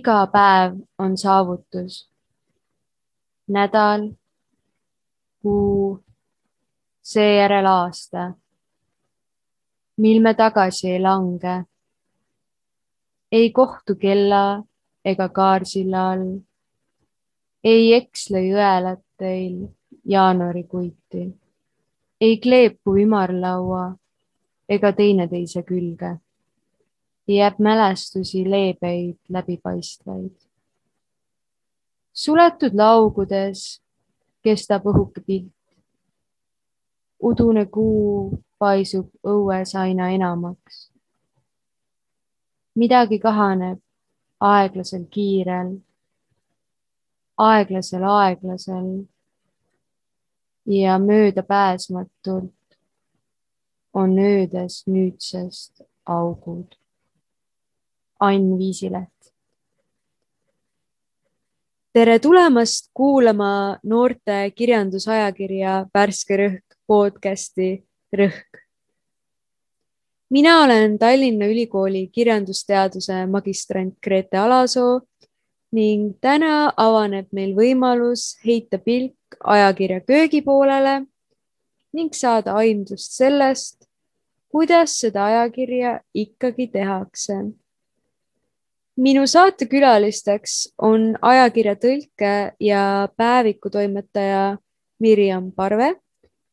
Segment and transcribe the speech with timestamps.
[0.00, 2.08] iga päev on saavutus.
[3.48, 4.02] nädal,
[5.42, 6.04] kuu,
[7.02, 8.22] seejärel aasta,
[9.96, 11.64] mil me tagasi ei lange.
[13.32, 14.64] ei kohtu kella
[15.04, 16.38] ega kaarsilla all.
[17.64, 19.68] ei eksle jõeläteil
[20.04, 21.22] jaanuarikuiti,
[22.20, 23.84] ei kleepu ümarlaua
[24.68, 26.16] ega teineteise külge
[27.36, 30.36] jääb mälestusi leebeid läbipaistvaid.
[32.12, 33.82] suletud laugudes
[34.42, 35.52] kestab õhuke pilt.
[37.22, 40.90] udune kuu paisub õues aina enamaks.
[42.74, 43.78] midagi kahaneb
[44.40, 45.76] aeglasel kiirel,
[47.36, 49.04] aeglasel aeglasel
[50.66, 52.52] ja möödapääsmatult
[53.94, 56.76] on öödes nüüdsest augud.
[58.20, 59.32] Ain Viisileht.
[61.92, 67.68] tere tulemast kuulama noorte kirjandusajakirja Värske Rõhk podcasti
[68.12, 68.60] Rõhk.
[70.30, 75.00] mina olen Tallinna Ülikooli kirjandusteaduse magistrant Grete Alasoo
[75.72, 81.06] ning täna avaneb meil võimalus heita pilk ajakirja köögipoolele
[81.92, 83.88] ning saada aimdust sellest,
[84.52, 87.40] kuidas seda ajakirja ikkagi tehakse
[88.96, 94.58] minu saatekülalisteks on ajakirja tõlke ja päevikutoimetaja
[95.00, 95.94] Mirjam Parve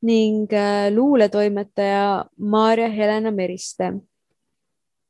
[0.01, 3.93] ning äh, luuletoimetaja Maarja-Helena Meriste,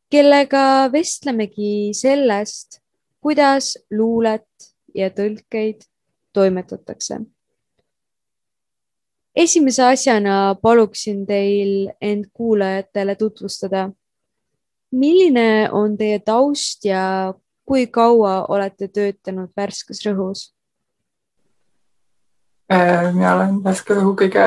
[0.10, 2.80] kellega vestlemegi sellest,
[3.22, 5.84] kuidas luulet ja tõlkeid
[6.34, 7.20] toimetatakse.
[9.36, 13.90] esimese asjana paluksin teil end kuulajatele tutvustada
[14.92, 17.34] milline on teie taust ja
[17.68, 20.52] kui kaua olete töötanud Värskes Rõhus?
[22.72, 24.44] Äh, mina olen Värske Rõhu kõige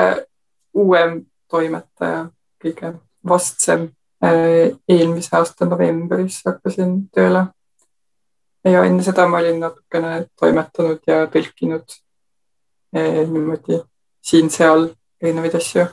[0.77, 2.27] uuem toimetaja,
[2.61, 2.95] kõige
[3.29, 3.89] vastsem.
[4.25, 7.47] Äh, eelmise aasta novembris hakkasin tööle.
[8.65, 11.95] ja enne seda ma olin natukene toimetanud ja tõlkinud
[12.93, 13.79] äh, niimoodi
[14.21, 14.91] siin-seal
[15.23, 15.87] erinevaid asju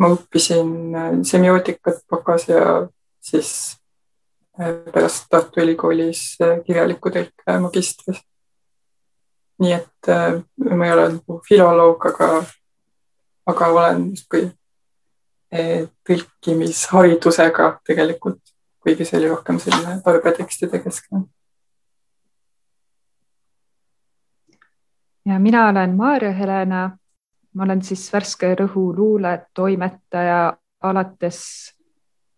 [0.00, 2.88] ma õppisin äh, semiootikat bakas ja
[3.20, 3.50] siis
[4.60, 8.24] äh, pärast Tartu Ülikoolis äh, kirjaliku tõlke magistris.
[9.60, 12.28] nii et ma ei ole nagu filoloog, aga,
[13.52, 14.46] aga olen justkui
[16.08, 18.40] tõlkimisharidusega tegelikult,
[18.80, 21.26] kuigi see oli rohkem selline tarbetekstide keskne.
[25.28, 26.86] ja mina olen Maarja-Helena
[27.54, 31.40] ma olen siis Värske Rõhu luuletoimetaja alates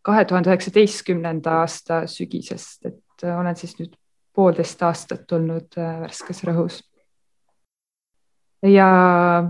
[0.02, 3.94] kahe tuhande üheksateistkümnenda aasta sügisest, et olen siis nüüd
[4.34, 6.80] poolteist aastat olnud äh, Värskes Rõhus.
[8.62, 8.88] ja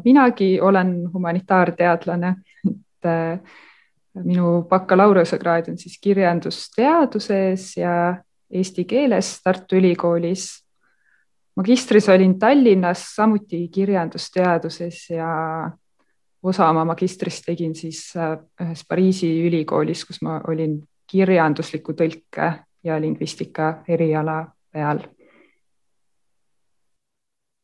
[0.04, 2.34] minagi olen humanitaarteadlane,
[2.66, 3.38] et äh,
[4.14, 7.94] minu bakalaureusekraad on siis kirjandusteaduses ja
[8.50, 10.61] eesti keeles Tartu Ülikoolis
[11.56, 15.28] magistris olin Tallinnas samuti kirjandusteaduses ja
[16.42, 22.52] osa oma magistrist tegin siis äh, ühes Pariisi ülikoolis, kus ma olin kirjandusliku tõlke
[22.84, 25.02] ja lingvistika eriala peal.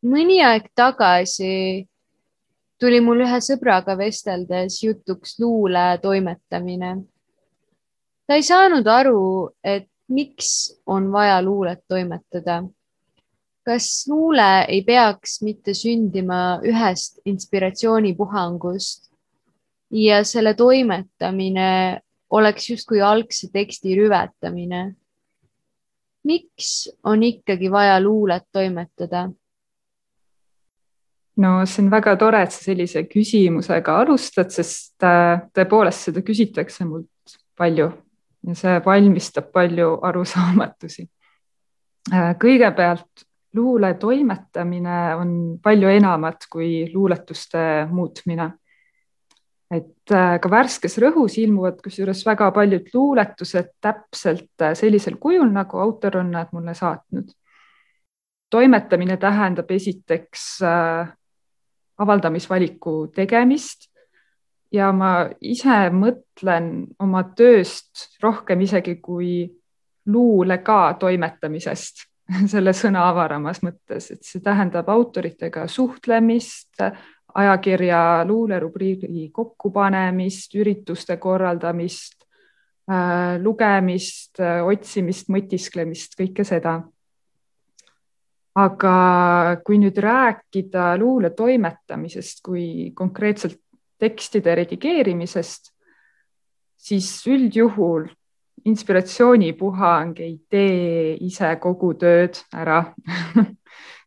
[0.07, 1.87] mõni aeg tagasi
[2.79, 6.97] tuli mul ühe sõbraga vesteldes jutuks luule toimetamine.
[8.27, 12.63] ta ei saanud aru, et miks on vaja luulet toimetada
[13.69, 19.11] kas luule ei peaks mitte sündima ühest inspiratsioonipuhangust
[19.93, 24.95] ja selle toimetamine oleks justkui algse teksti rüvetamine?
[26.29, 29.29] miks on ikkagi vaja luulet toimetada?
[31.37, 36.89] no see on väga tore, et sa sellise küsimusega alustad, sest äh, tõepoolest seda küsitakse
[36.89, 37.93] mult palju
[38.49, 41.09] ja see valmistab palju arusaamatusi.
[42.13, 48.53] Äh, kõigepealt luule toimetamine on palju enamat kui luuletuste muutmine.
[49.71, 55.79] et äh, ka värskes rõhus ilmuvad kusjuures väga paljud luuletused täpselt äh, sellisel kujul, nagu
[55.79, 57.29] autor on nad mulle saatnud.
[58.51, 61.13] toimetamine tähendab esiteks äh,
[61.99, 63.91] avaldamisvaliku tegemist
[64.73, 69.33] ja ma ise mõtlen oma tööst rohkem isegi kui
[70.07, 72.09] luule ka toimetamisest
[72.53, 76.83] selle sõna avaramas mõttes, et see tähendab autoritega suhtlemist,
[77.39, 82.25] ajakirja luulerubriigi kokkupanemist, ürituste korraldamist,
[82.91, 86.81] äh, lugemist, otsimist, mõtisklemist, kõike seda.
[88.59, 93.61] aga kui nüüd rääkida luule toimetamisest kui konkreetselt
[94.03, 95.71] tekstide redigeerimisest,
[96.75, 98.09] siis üldjuhul
[98.69, 102.83] inspiratsioonipuhang ei tee ise kogu tööd ära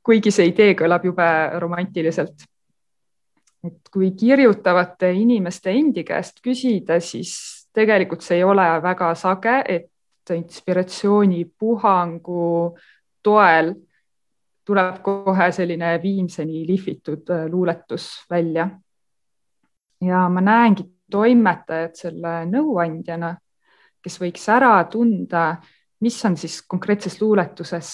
[0.05, 1.27] kuigi see idee kõlab jube
[1.61, 2.45] romantiliselt.
[3.63, 9.87] et kui kirjutavate inimeste endi käest küsida, siis tegelikult see ei ole väga sage, et
[10.31, 12.77] inspiratsioonipuhangu
[13.21, 13.75] toel
[14.65, 18.69] tuleb kohe selline viimseni lihvitud luuletus välja.
[20.01, 23.37] ja ma näengi toimetajat selle nõuandjana,
[24.01, 25.45] kes võiks ära tunda
[26.01, 27.89] mis on siis konkreetses luuletuses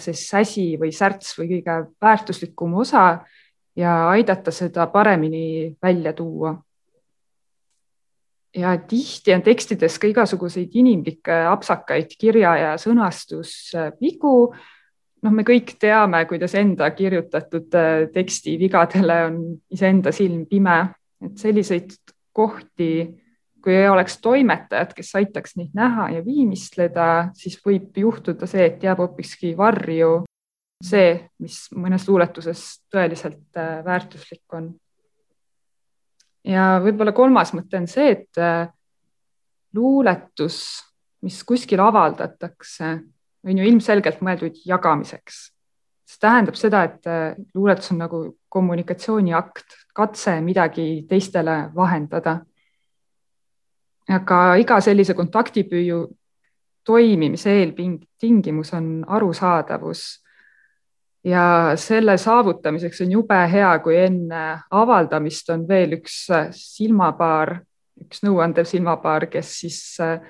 [0.00, 3.04] see säsi või särts või kõige väärtuslikum osa
[3.76, 6.54] ja aidata seda paremini välja tuua.
[8.54, 14.54] ja tihti on tekstides ka igasuguseid inimlikke apsakaid, kirja ja sõnastusvigu.
[15.22, 19.38] noh, me kõik teame, kuidas enda kirjutatud äh, teksti vigadele on
[19.70, 21.92] iseenda silm pime, et selliseid
[22.32, 23.23] kohti
[23.64, 28.84] kui ei oleks toimetajat, kes aitaks neid näha ja viimistleda, siis võib juhtuda see, et
[28.84, 30.18] jääb hoopiski varju
[30.84, 34.74] see, mis mõnes luuletuses tõeliselt äh, väärtuslik on.
[36.44, 38.68] ja võib-olla kolmas mõte on see, et äh,
[39.72, 40.60] luuletus,
[41.24, 42.94] mis kuskil avaldatakse,
[43.44, 45.44] on ju ilmselgelt mõeldud jagamiseks.
[46.04, 52.42] see tähendab seda, et äh, luuletus on nagu kommunikatsiooniakt, katse midagi teistele vahendada
[54.08, 56.04] aga iga sellise kontaktipüüu
[56.84, 60.24] toimimise eeltingimus on arusaadavus.
[61.24, 67.62] ja selle saavutamiseks on jube hea, kui enne avaldamist on veel üks silmapaar,
[68.00, 70.20] üks nõuandev silmapaar, kes siis äh,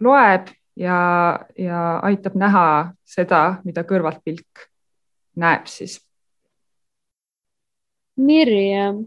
[0.00, 4.68] loeb ja, ja aitab näha seda, mida kõrvaltpilk
[5.40, 5.96] näeb siis.
[8.20, 9.06] Mirjam,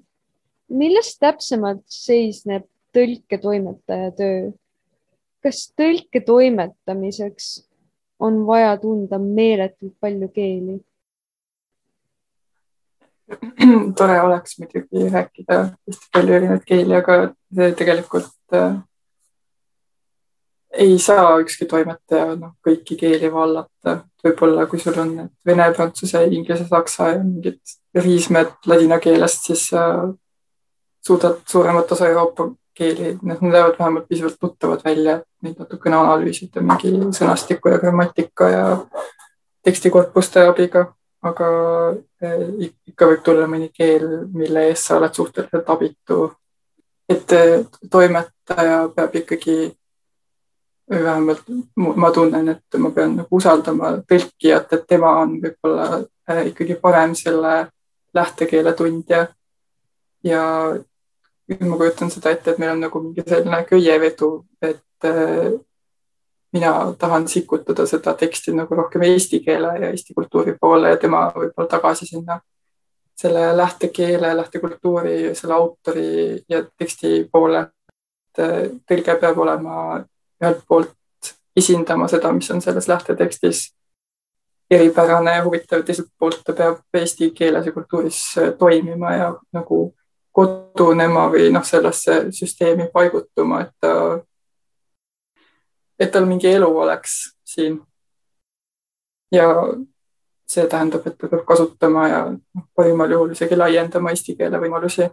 [0.73, 4.51] millest täpsemalt seisneb tõlketoimetaja töö.
[5.43, 7.47] kas tõlke toimetamiseks
[8.19, 10.79] on vaja tunda meeletult palju keeli?
[13.97, 17.17] tore oleks muidugi rääkida hästi palju erinevaid keeli, aga
[17.77, 18.79] tegelikult äh,
[20.73, 24.03] ei saa ükski toimetaja noh, kõiki keeli vallata.
[24.23, 25.13] võib-olla kui sul on
[25.45, 27.59] vene, prantsuse, inglise, saksa ja mingid
[27.95, 30.09] riismed ladina keelest, siis äh,
[31.05, 35.97] suudad suuremat osa Euroopa keeli, noh, nad näevad vähemalt piisavalt tuttavad välja, et neid natukene
[35.97, 38.63] analüüsida mingi sõnastiku ja grammatika ja
[39.63, 40.87] tekstikorpuste abiga,
[41.23, 41.49] aga
[42.21, 42.47] eh,
[42.91, 46.31] ikka võib tulla mõni keel, mille eest sa oled suhteliselt abitu.
[47.09, 49.73] et eh, toimetaja peab ikkagi,
[50.89, 51.43] vähemalt
[51.75, 57.15] ma tunnen, et ma pean nagu usaldama tõlkijat, et tema on võib-olla eh, ikkagi parem
[57.15, 57.53] selle
[58.13, 59.27] lähtekeele tundja
[60.23, 60.43] ja
[61.59, 65.51] ma kujutan seda ette, et meil on nagu mingi selline köievedu, et äh,
[66.53, 71.25] mina tahan sikutada seda teksti nagu rohkem eesti keele ja eesti kultuuri poole ja tema
[71.35, 72.39] võib-olla tagasi sinna
[73.15, 77.67] selle lähtekeele, lähtekultuuri, selle autori ja teksti poole.
[78.33, 80.03] et äh, tõlge peab olema
[80.41, 83.67] ühelt poolt esindama seda, mis on selles lähtetekstis
[84.71, 89.93] eripärane ja huvitav, teiselt poolt ta peab eesti keeles ja kultuuris äh, toimima ja nagu
[90.33, 93.93] kodunema või noh, sellesse süsteemi paigutuma, et ta,
[95.99, 97.81] et tal mingi elu oleks siin.
[99.31, 99.47] ja
[100.49, 105.09] see tähendab, et ta peab kasutama ja noh, parimal juhul isegi laiendama eesti keele võimalusi.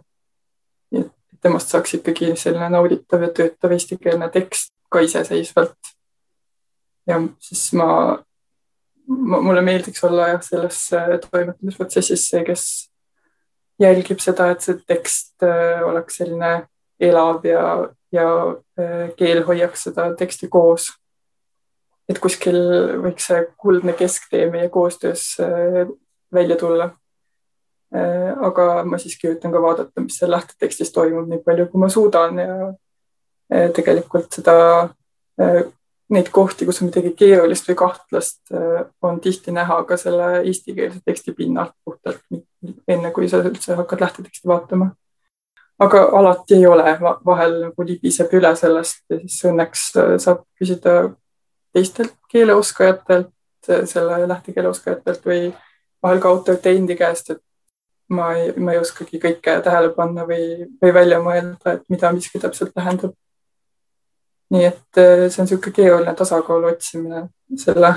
[0.91, 5.93] nii et temast saaks ikkagi selline nauditav ja töötav eestikeelne tekst ka iseseisvalt.
[7.07, 7.87] ja siis ma,
[9.07, 10.87] ma, mulle meeldiks olla jah, selles
[11.29, 12.65] toimetamisprotsessis see, kes
[13.81, 16.51] jälgib seda, et see tekst äh, oleks selline
[17.01, 17.65] elav ja,
[18.13, 18.27] ja
[18.79, 20.91] äh, keel hoiaks seda teksti koos.
[22.11, 22.57] et kuskil
[23.05, 25.85] võiks see kuldne kesktee meie koostöös äh,
[26.33, 26.91] välja tulla.
[28.47, 32.37] aga ma siiski üritan ka vaadata, mis seal lähtetekstis toimub, nii palju kui ma suudan
[32.39, 32.53] ja
[33.75, 34.53] tegelikult seda
[36.11, 40.99] neid kohti, kus on midagi keerulist või kahtlast, äh, on tihti näha ka selle eestikeelse
[41.05, 42.19] teksti pinnalt puhtalt,
[42.87, 44.91] enne kui sa üldse hakkad lähteteksti vaatama.
[45.81, 46.83] aga alati ei ole,
[47.25, 51.15] vahel nagu libiseb üle sellest ja siis õnneks äh, saab küsida
[51.73, 53.31] teistelt keeleoskajatelt,
[53.69, 55.47] äh, selle lähtekeele oskajatelt või
[56.03, 57.41] vahel ka autorite endi käest, et
[58.09, 62.39] ma ei, ma ei oskagi kõike tähele panna või, või välja mõelda, et mida miski
[62.39, 63.15] täpselt tähendab
[64.51, 67.27] nii et äh, see on niisugune keeruline tasakaalu otsimine
[67.57, 67.93] selle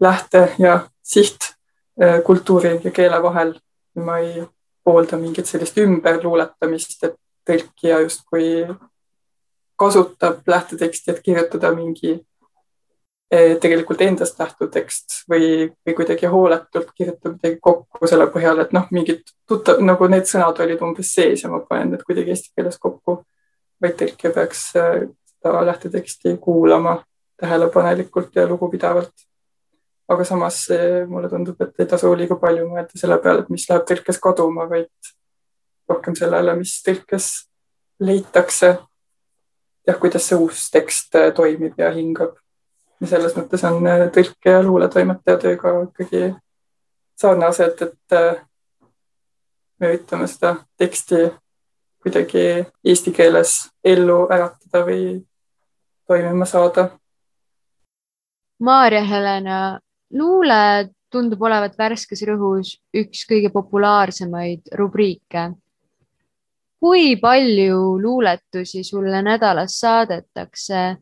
[0.00, 3.54] lähte ja sihtkultuuri ja keele vahel.
[3.96, 4.44] ma ei
[4.84, 7.14] poolda mingit sellist ümberluuletamist, et
[7.48, 8.66] tõlkija justkui
[9.80, 12.12] kasutab lähteteksti, et kirjutada mingi
[13.30, 18.76] eh, tegelikult endast lähtuv tekst või, või kuidagi hooletult kirjutab midagi kokku selle põhjal, et
[18.76, 22.52] noh, mingid tuttav, nagu need sõnad olid umbes sees ja ma panen need kuidagi eesti
[22.52, 23.22] keeles kokku.
[23.80, 24.70] vaid tõlkija peaks
[25.66, 27.04] lähteteksti kuulama
[27.36, 29.12] tähelepanelikult ja lugupidavalt.
[30.08, 30.68] aga samas
[31.08, 34.68] mulle tundub, et ei tasu liiga palju mõelda selle peale, et mis läheb tõlkes kaduma,
[34.70, 35.08] vaid
[35.90, 37.26] rohkem sellele, mis tõlkes
[38.00, 38.76] leitakse.
[39.86, 42.36] jah, kuidas see uus tekst äh, toimib ja hingab.
[43.00, 46.34] ja selles mõttes on äh, tõlke ja luuletoimetaja tööga ikkagi
[47.16, 48.16] sarnased, et
[49.80, 51.30] me üritame seda teksti
[52.02, 55.24] kuidagi eesti keeles ellu äratada või
[56.06, 56.90] toimima saada
[58.58, 59.80] Maarja-Helena,
[60.16, 65.50] luule tundub olevat värskes rõhus üks kõige populaarsemaid rubriike.
[66.80, 70.96] kui palju luuletusi sulle nädalas saadetakse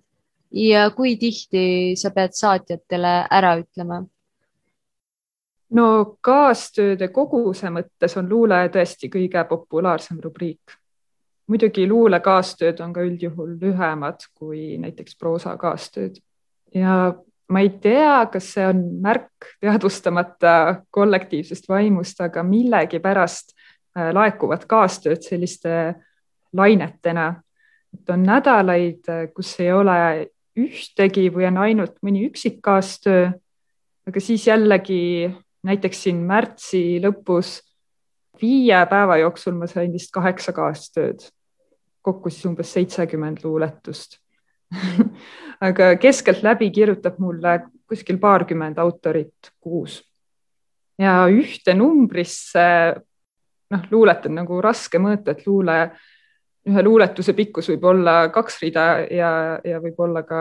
[0.50, 4.04] ja kui tihti sa pead saatjatele ära ütlema?
[5.70, 10.78] no kaastööde koguse mõttes on luule tõesti kõige populaarsem rubriik.
[11.48, 16.16] Muidugi luule kaastööd on ka üldjuhul lühemad kui näiteks proosa kaastööd
[16.74, 17.14] ja
[17.48, 25.24] ma ei tea, kas see on märk teadvustamata kollektiivsest vaimust, aga millegipärast äh, laekuvad kaastööd
[25.24, 25.94] selliste
[26.52, 27.34] lainetena.
[27.94, 33.30] et on nädalaid, äh, kus ei ole ühtegi või on ainult mõni üksik kaastöö.
[34.06, 35.34] aga siis jällegi
[35.64, 37.60] näiteks siin märtsi lõpus
[38.40, 41.22] viie päeva jooksul ma sain vist kaheksa kaastööd,
[42.02, 44.18] kokku siis umbes seitsekümmend luuletust
[45.68, 50.02] aga keskeltläbi kirjutab mulle kuskil paarkümmend autorit kuus.
[50.98, 52.64] ja ühte numbrisse,
[53.70, 55.78] noh, luulet on nagu raske mõõta, et luule,
[56.70, 59.30] ühe luuletuse pikkus võib olla kaks rida ja,
[59.64, 60.40] ja võib-olla ka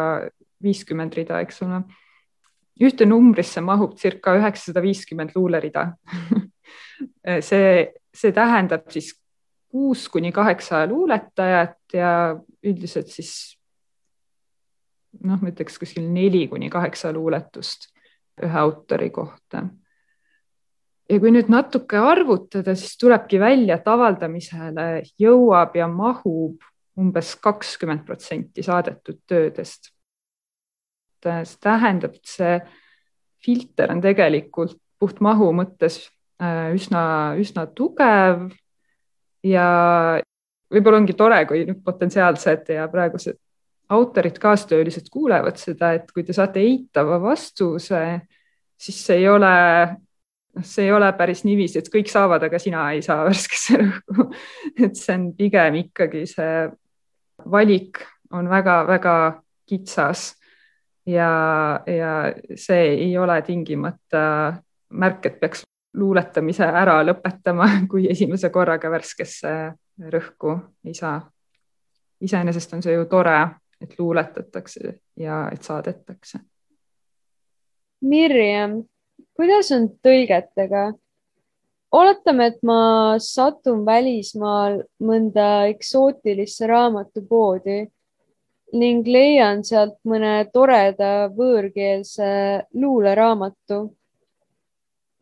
[0.64, 1.82] viiskümmend rida, eks ole.
[2.82, 5.92] ühte numbrisse mahub circa üheksasada viiskümmend luulerida
[7.42, 9.14] see, see tähendab siis
[9.74, 12.10] kuus kuni kaheksa luuletajat ja
[12.64, 13.32] üldiselt siis
[15.22, 17.90] noh, ma ütleks kuskil neli kuni kaheksa luuletust
[18.44, 19.64] ühe autori kohta.
[21.10, 24.88] ja kui nüüd natuke arvutada, siis tulebki välja, et avaldamisele
[25.20, 26.62] jõuab ja mahub
[26.98, 29.90] umbes kakskümmend protsenti saadetud töödest.
[31.24, 32.58] see tähendab, et see
[33.42, 36.23] filter on tegelikult puhtmahu mõttes äh,
[36.76, 37.04] üsna,
[37.40, 38.50] üsna tugev
[39.46, 39.68] ja
[40.74, 43.40] võib-olla ongi tore, kui potentsiaalsed ja praegused
[43.94, 48.02] autorid, kaastöölised kuulevad seda, et kui te saate eitava vastuse,
[48.80, 49.52] siis see ei ole,
[50.58, 54.30] noh, see ei ole päris niiviisi, et kõik saavad, aga sina ei saa värskesse rõhku.
[54.80, 56.56] et see on pigem ikkagi see
[57.54, 58.02] valik
[58.34, 59.18] on väga-väga
[59.70, 60.34] kitsas
[61.06, 61.30] ja,
[61.86, 62.14] ja
[62.56, 64.24] see ei ole tingimata
[64.94, 69.54] märk, et peaks luuletamise ära lõpetama, kui esimese korraga värskesse
[70.14, 71.22] rõhku ei saa.
[72.24, 73.38] iseenesest on see ju tore
[73.84, 76.40] et luuletatakse ja et saadetakse.
[78.02, 78.84] Mirjam,
[79.36, 80.92] kuidas on tõlgetega?
[81.94, 87.84] oletame, et ma satun välismaal mõnda eksootilisse raamatupoodi
[88.82, 92.32] ning leian sealt mõne toreda võõrkeelse
[92.74, 93.84] luuleraamatu.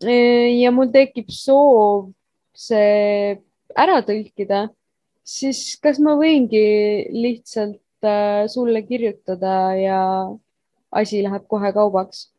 [0.07, 2.11] Ja mul tekib soov
[2.55, 3.37] see
[3.77, 4.67] ära tõlkida,
[5.23, 6.65] siis kas ma võingi
[7.13, 10.25] lihtsalt Äh, sulle kirjutada ja
[10.91, 12.31] asi läheb kohe kaubaks.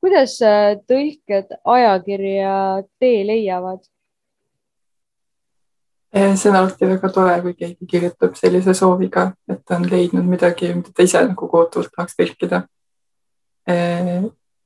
[0.00, 3.80] kuidas äh, tõlked ajakirja tee leiavad?
[6.12, 10.68] See on alati väga tore, kui keegi kirjutab sellise sooviga, et ta on leidnud midagi,
[10.74, 12.62] mida ta ise nagu kootult tahaks tõlkida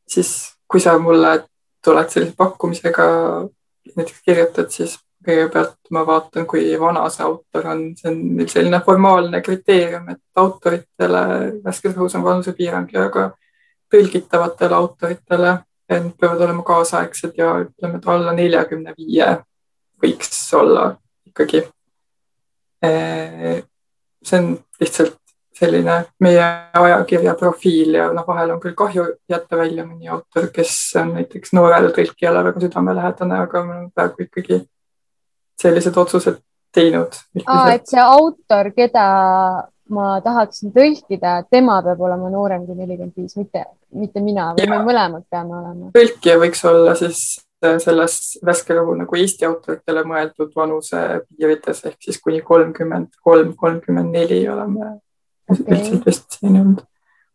[0.07, 0.35] siis,
[0.67, 1.37] kui sa mulle
[1.85, 3.07] tuled sellise pakkumisega,
[3.97, 9.43] näiteks kirjutad, siis kõigepealt ma vaatan, kui vana see autor on, see on selline formaalne
[9.43, 11.23] kriteerium, et autoritele
[11.65, 13.29] värskes õhus on vanusepiirang ja ka
[13.93, 15.57] tõlgitavatele autoritele
[16.19, 19.29] peavad olema kaasaegsed ja ütleme, et alla neljakümne viie
[20.03, 20.93] võiks olla
[21.29, 21.63] ikkagi.
[22.83, 24.49] see on
[24.81, 25.22] lihtsalt
[25.63, 26.45] selline meie
[26.83, 31.55] ajakirja profiil ja noh, vahel on küll kahju jätta välja mõni autor, kes on näiteks
[31.57, 34.63] noorele tõlkijale väga südamelähedane, aga me oleme praegu ikkagi
[35.63, 36.41] sellised otsused
[36.75, 37.15] teinud.
[37.37, 39.07] et see autor, keda
[39.93, 44.83] ma tahaksin tõlkida, tema peab olema noorem kui nelikümmend viis, mitte, mitte mina või me
[44.89, 45.91] mõlemad peame olema.
[45.97, 47.23] tõlkija võiks olla siis
[47.63, 54.11] selles värske rõhu nagu Eesti autoritele mõeldud vanuse piirides ehk siis kuni kolmkümmend kolm, kolmkümmend
[54.17, 54.97] neli oleme
[55.51, 56.01] okay.
[56.07, 56.83] vist siin olnud.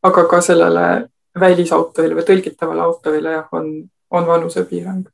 [0.03, 0.87] aga ka sellele
[1.39, 3.71] välisautorile või tõlgitavale autorile jah, on,
[4.11, 5.07] on vanusepiirang.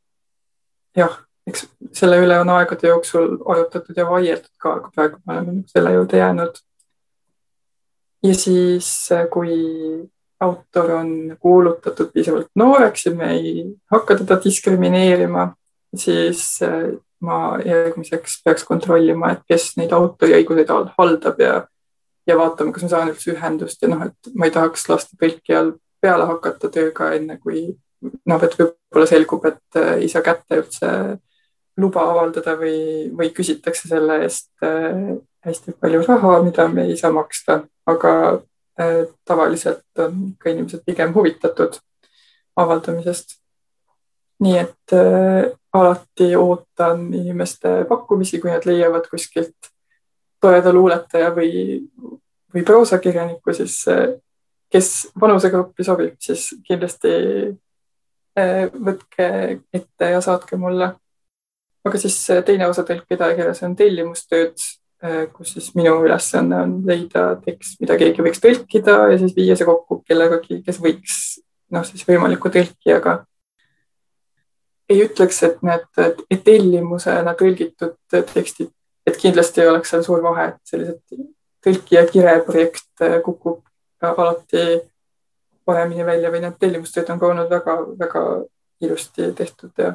[0.98, 5.64] jah, eks selle üle on aegade jooksul arutatud ja vaieldud ka, aga praegu me oleme
[5.68, 6.60] selle juurde jäänud.
[8.24, 9.58] ja siis, kui
[10.44, 15.54] autor on kuulutatud piisavalt nooreks ja me ei hakka teda diskrimineerima,
[15.96, 16.92] siis äh,
[17.24, 21.62] ma järgmiseks peaks kontrollima, et kes neid autoriõiguseid haldab ja,
[22.28, 25.74] ja vaatama, kas ma saan üldse ühendust ja noh, et ma ei tahaks lasta tõlkijal
[26.04, 27.66] peale hakata tööga enne kui
[28.02, 30.90] noh, et võib-olla selgub, et äh, ei saa kätte üldse
[31.78, 35.14] luba avaldada või, või küsitakse selle eest äh,
[35.44, 38.14] hästi palju raha, mida me ei saa maksta, aga
[38.80, 41.76] Äh, tavaliselt on ka inimesed pigem huvitatud
[42.56, 43.38] avaldamisest.
[44.44, 49.70] nii et äh, alati ootan inimeste pakkumisi, kui nad leiavad kuskilt
[50.44, 51.80] toreda luuletaja või,
[52.54, 54.10] või proosakirjaniku, siis äh,
[54.74, 57.14] kes vanusegruppi sobib, siis kindlasti
[58.40, 59.30] äh, võtke
[59.74, 60.94] ette ja saatke mulle.
[61.84, 64.72] aga siis äh, teine osa tõlkida ajakirjas on tellimustööd
[65.36, 69.68] kus siis minu ülesanne on leida tekst, mida keegi võiks tõlkida ja siis viia see
[69.68, 71.18] kokku kellegagi, kes võiks
[71.76, 73.26] noh, siis võimaliku tõlkijaga.
[74.90, 77.98] ei ütleks, et need et tellimusena tõlgitud
[78.32, 78.72] tekstid,
[79.08, 81.24] et kindlasti oleks seal suur vahe, et sellised
[81.64, 83.62] tõlkija kireprojekt äh, kukub
[84.04, 84.82] alati
[85.66, 88.24] paremini välja või need tellimustööd on ka olnud väga-väga
[88.84, 89.94] ilusti tehtud ja,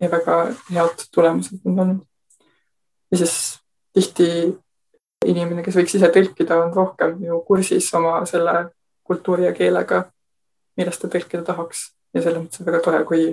[0.00, 0.36] ja väga
[0.70, 2.04] head tulemused on olnud.
[3.10, 3.34] Ja siis
[3.92, 4.28] tihti
[5.26, 8.70] inimene, kes võiks ise tõlkida, on rohkem ju kursis oma selle
[9.06, 10.04] kultuuri ja keelega,
[10.78, 11.90] millest ta tõlkida tahaks.
[12.14, 13.26] Ja selles mõttes on väga tore, kui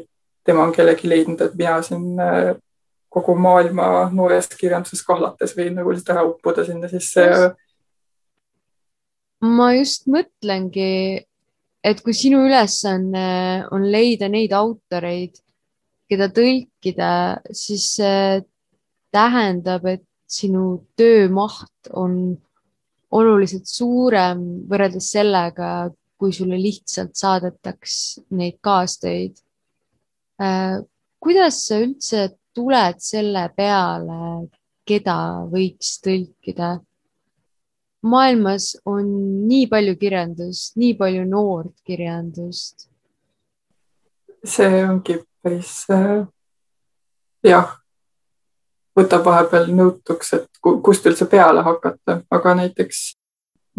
[0.46, 2.56] tema on kellegi leidnud, et mina siin äh,
[3.10, 7.26] kogu maailma noorest kirjanduses kahlates võin nagu lihtsalt ära uppuda sinna sisse.
[9.42, 11.26] ma just mõtlengi,
[11.84, 15.40] et kui sinu ülesanne on leida neid autoreid,
[16.10, 17.12] keda tõlkida,
[17.54, 17.96] siis
[19.14, 22.38] tähendab, et sinu töömaht on
[23.16, 27.94] oluliselt suurem võrreldes sellega, kui sulle lihtsalt saadetaks
[28.38, 29.40] neid kaastöid.
[30.40, 30.82] Äh,
[31.24, 32.28] kuidas sa üldse
[32.60, 34.22] tuled selle peale,
[34.88, 35.18] keda
[35.52, 36.78] võiks tõlkida?
[38.00, 39.08] maailmas on
[39.48, 42.88] nii palju kirjandust, nii palju noort kirjandust.
[44.44, 46.24] see ongi päris äh,
[47.44, 47.74] jah,
[48.96, 53.02] võtab vahepeal nõutuks, et kust üldse peale hakata, aga näiteks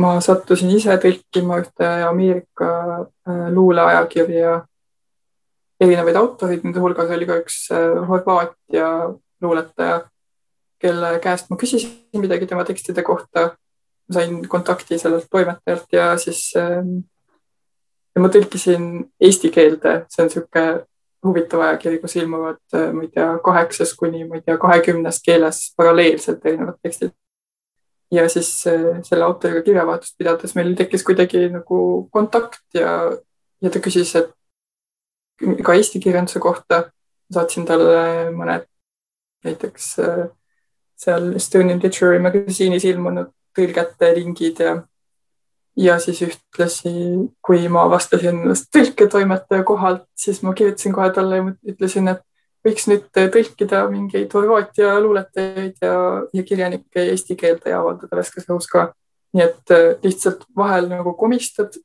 [0.01, 4.59] ma sattusin ise tõlkima ühte Ameerika äh, luuleajakirja
[5.81, 8.91] erinevaid autoreid, nende hulgas oli ka üks äh, Horvaatia
[9.41, 10.03] luuletaja,
[10.81, 13.57] kelle käest ma küsisin midagi tema tekstide kohta.
[14.11, 16.97] sain kontakti sellelt toimetajalt ja siis ähm,
[18.15, 18.87] ja ma tõlkisin
[19.23, 20.65] eesti keelde, see on niisugune
[21.27, 25.63] huvitav ajakiri, kus ilmuvad, äh, ma ei tea, kaheksas kuni, ma ei tea, kahekümnes keeles
[25.77, 27.15] paralleelselt erinevad tekstid.
[28.11, 33.13] ja siis äh, selle autoriga kirjavahetust pidades meil tekkis kuidagi nagu kontakt ja,
[33.63, 34.33] ja ta küsis, et
[35.65, 36.91] ka eesti kirjanduse kohta.
[37.31, 38.65] saatsin talle mõned
[39.45, 40.25] näiteks äh,
[40.99, 44.81] seal Estonian Literary Magazine'is ilmunud tõlgete lingid ja
[45.77, 46.91] ja siis ühtlasi,
[47.47, 52.21] kui ma avastasin ennast tõlketoimetaja kohalt, siis ma kirjutasin kohe talle ja ütlesin, et
[52.67, 55.95] võiks nüüd tõlkida mingeid Horvaatia luuletajaid ja,
[56.37, 58.91] ja kirjanikke eesti keelde ja avaldada värskes õhus ka.
[59.31, 61.77] nii et äh, lihtsalt vahel nagu komistad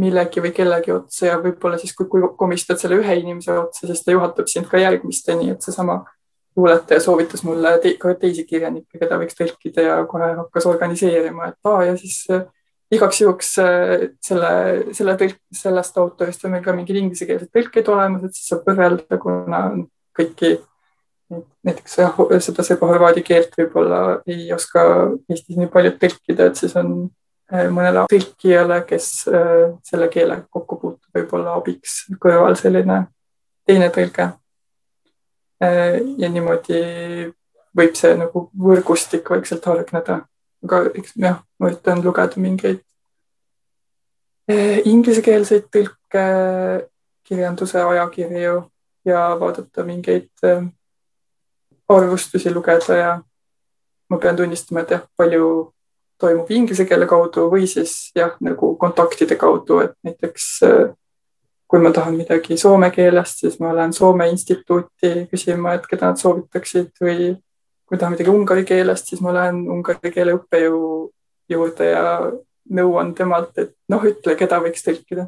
[0.00, 4.14] millegi või kellegi otsa ja võib-olla siis, kui, komistad selle ühe inimese otsa, siis ta
[4.14, 6.00] juhatab sind ka järgmisteni, et seesama
[6.56, 11.70] luuletaja soovitas mulle te ka teisi kirjanikke, keda võiks tõlkida ja kohe hakkas organiseerima, et
[11.70, 12.44] aa ja siis äh,
[12.92, 14.52] igaks juhuks äh, selle,
[14.96, 19.20] selle tõlk, sellest autorist on meil ka mingid inglisekeelsed tõlked olemas, et siis saab võrrelda,
[19.22, 19.64] kuna
[20.18, 20.58] kõiki
[21.64, 21.96] näiteks
[22.44, 24.82] seda seba-horvaadi keelt võib-olla ei oska
[25.30, 27.06] Eestis nii paljud tõlkida, et siis on
[27.52, 33.04] mõnele tõlkijale, kes äh, selle keelega kokku puutub, võib-olla abiks kõrval selline
[33.66, 34.32] teine tõlge.
[35.62, 36.78] ja niimoodi
[37.76, 40.16] võib see nagu võrgustik vaikselt hargneda
[40.62, 42.80] aga eks jah, ma üritan lugeda mingeid
[44.50, 46.26] eh, inglisekeelseid tõlke,
[47.26, 48.56] kirjanduse ajakirju
[49.08, 50.64] ja vaadata mingeid eh,
[51.90, 53.12] arvustusi lugeda ja
[54.10, 55.71] ma pean tunnistama, et jah, palju
[56.22, 60.48] toimub inglise keele kaudu või siis jah, nagu kontaktide kaudu, et näiteks
[61.72, 66.20] kui ma tahan midagi soome keelest, siis ma lähen Soome instituuti küsima, et keda nad
[66.20, 67.30] soovitaksid või
[67.88, 70.90] kui tahan midagi ungari keelest, siis ma lähen ungari keele õppejõu
[71.48, 72.02] juurde ja
[72.76, 75.26] nõuan temalt, et noh, ütle, keda võiks tõlkida.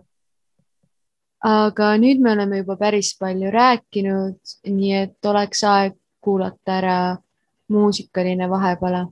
[1.44, 6.98] aga nüüd me oleme juba päris palju rääkinud, nii et oleks aeg kuulata ära
[7.72, 9.06] muusikaline vahepala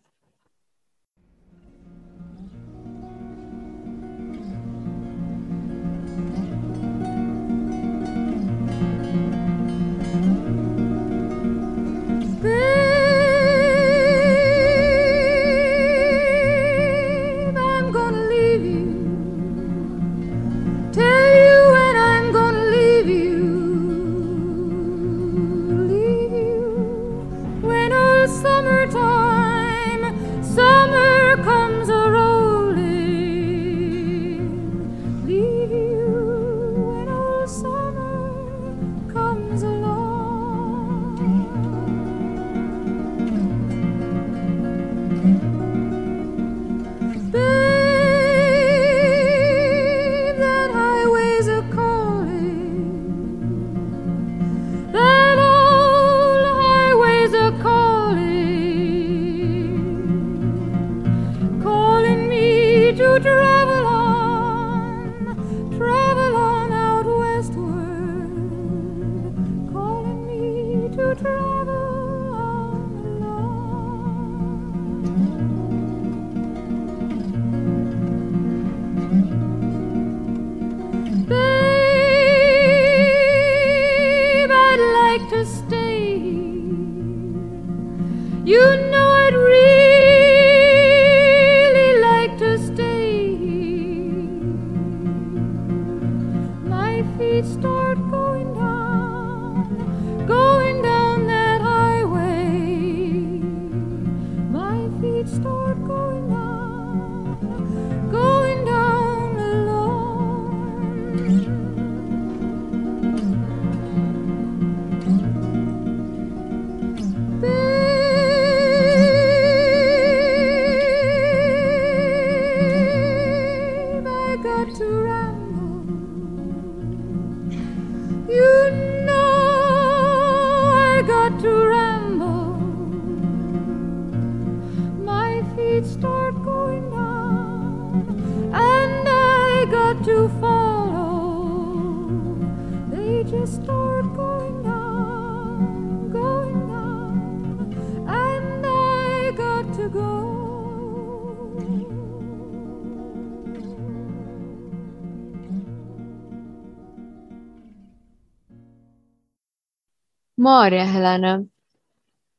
[160.62, 161.42] Maarja-Helena,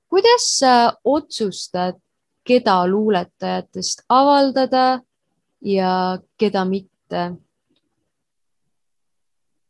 [0.07, 1.97] kuidas sa otsustad,
[2.47, 5.01] keda luuletajatest avaldada
[5.59, 7.23] ja keda mitte?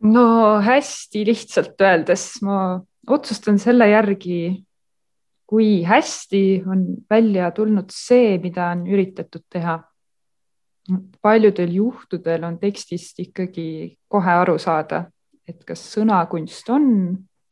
[0.03, 0.25] no
[0.61, 2.59] hästi lihtsalt öeldes ma
[3.09, 4.61] otsustan selle järgi,
[5.49, 9.79] kui hästi on välja tulnud see, mida on üritatud teha.
[11.21, 15.05] paljudel juhtudel on tekstist ikkagi kohe aru saada,
[15.47, 16.91] et kas sõnakunst on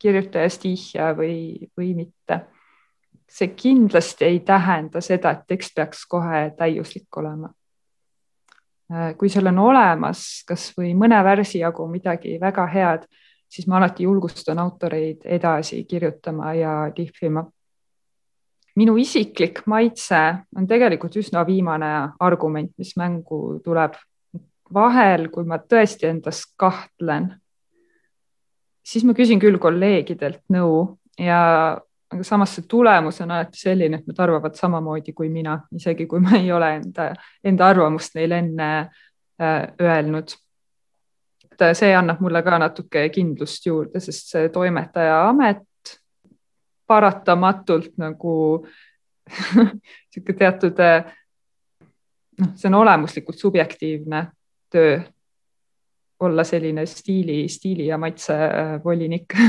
[0.02, 2.40] kirjutaja stihja või, või mitte.
[3.32, 7.48] see kindlasti ei tähenda seda, et tekst peaks kohe täiuslik olema.
[9.16, 13.06] Kui seal on olemas kasvõi mõne värsi jagu midagi väga head,
[13.48, 17.44] siis ma alati julgustan autoreid edasi kirjutama ja lihvima.
[18.76, 23.92] minu isiklik maitse on tegelikult üsna viimane argument, mis mängu tuleb.
[24.74, 27.41] vahel, kui ma tõesti endas kahtlen
[28.82, 31.40] siis ma küsin küll kolleegidelt nõu ja
[32.12, 36.20] aga samas see tulemus on alati selline, et nad arvavad samamoodi kui mina, isegi kui
[36.20, 37.08] ma ei ole enda,
[37.44, 40.34] enda arvamust neile enne äh, öelnud.
[41.52, 45.96] et äh, see annab mulle ka natuke kindlust juurde, sest see toimetaja amet
[46.86, 48.36] paratamatult nagu
[49.56, 51.08] niisugune teatud äh,
[52.40, 54.26] noh, see on olemuslikult subjektiivne
[54.72, 55.00] töö
[56.22, 59.34] olla selline stiili, stiili ja maitse äh, volinik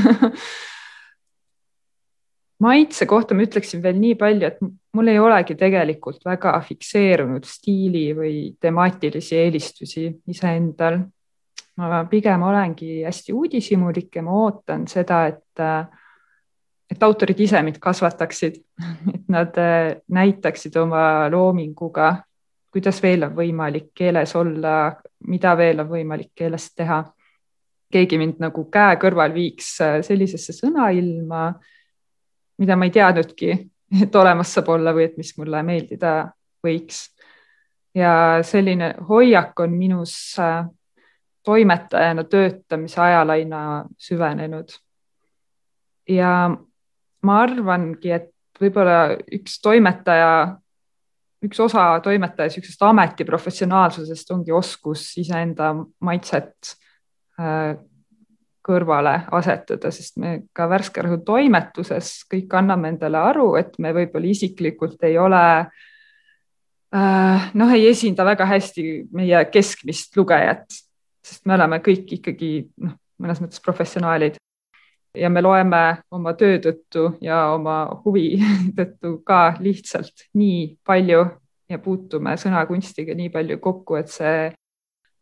[2.64, 4.62] maitse kohta ma ütleksin veel nii palju, et
[4.94, 11.02] mul ei olegi tegelikult väga fikseerunud stiili või temaatilisi eelistusi iseendal.
[11.76, 15.86] ma pigem olengi hästi uudishimulik ja ma ootan seda, et, äh,
[16.90, 18.60] et autorid ise mind kasvataksid,
[19.14, 22.14] et nad äh, näitaksid oma loominguga
[22.74, 24.96] kuidas veel on võimalik keeles olla,
[25.28, 27.04] mida veel on võimalik keeles teha.
[27.94, 31.52] keegi mind nagu käe kõrval viiks sellisesse sõnailma,
[32.58, 33.50] mida ma ei teadnudki,
[34.02, 36.32] et olemas saab olla või et mis mulle meeldida
[36.64, 37.10] võiks.
[37.94, 40.36] ja selline hoiak on minus
[41.44, 44.68] toimetajana töötamise ajal aina süvenenud.
[46.08, 46.50] ja
[47.22, 50.56] ma arvangi, et võib-olla üks toimetaja,
[51.44, 55.72] üks osa toimetaja niisugusest ametiprofessionaalsusest ongi oskus iseenda
[56.04, 56.74] maitset
[57.40, 57.74] äh,
[58.64, 64.30] kõrvale asetada, sest me ka Värske Rõhu toimetuses kõik anname endale aru, et me võib-olla
[64.30, 65.42] isiklikult ei ole
[66.96, 70.64] äh, noh, ei esinda väga hästi meie keskmist lugejat,
[71.24, 72.54] sest me oleme kõik ikkagi
[72.86, 74.40] noh, mõnes mõttes professionaalid
[75.14, 78.34] ja me loeme oma töö tõttu ja oma huvi
[78.78, 81.24] tõttu ka lihtsalt nii palju
[81.70, 84.52] ja puutume sõnakunstiga nii palju kokku, et see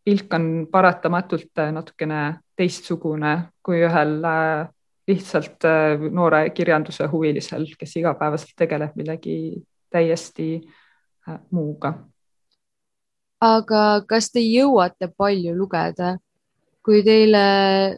[0.04, 2.22] pilk on paratamatult natukene
[2.58, 4.68] teistsugune kui ühel äh,
[5.08, 9.36] lihtsalt äh, noore kirjanduse huvilisel, kes igapäevaselt tegeleb millegi
[9.92, 11.94] täiesti äh, muuga
[13.42, 16.16] aga kas te jõuate palju lugeda?
[16.82, 17.42] Kui teile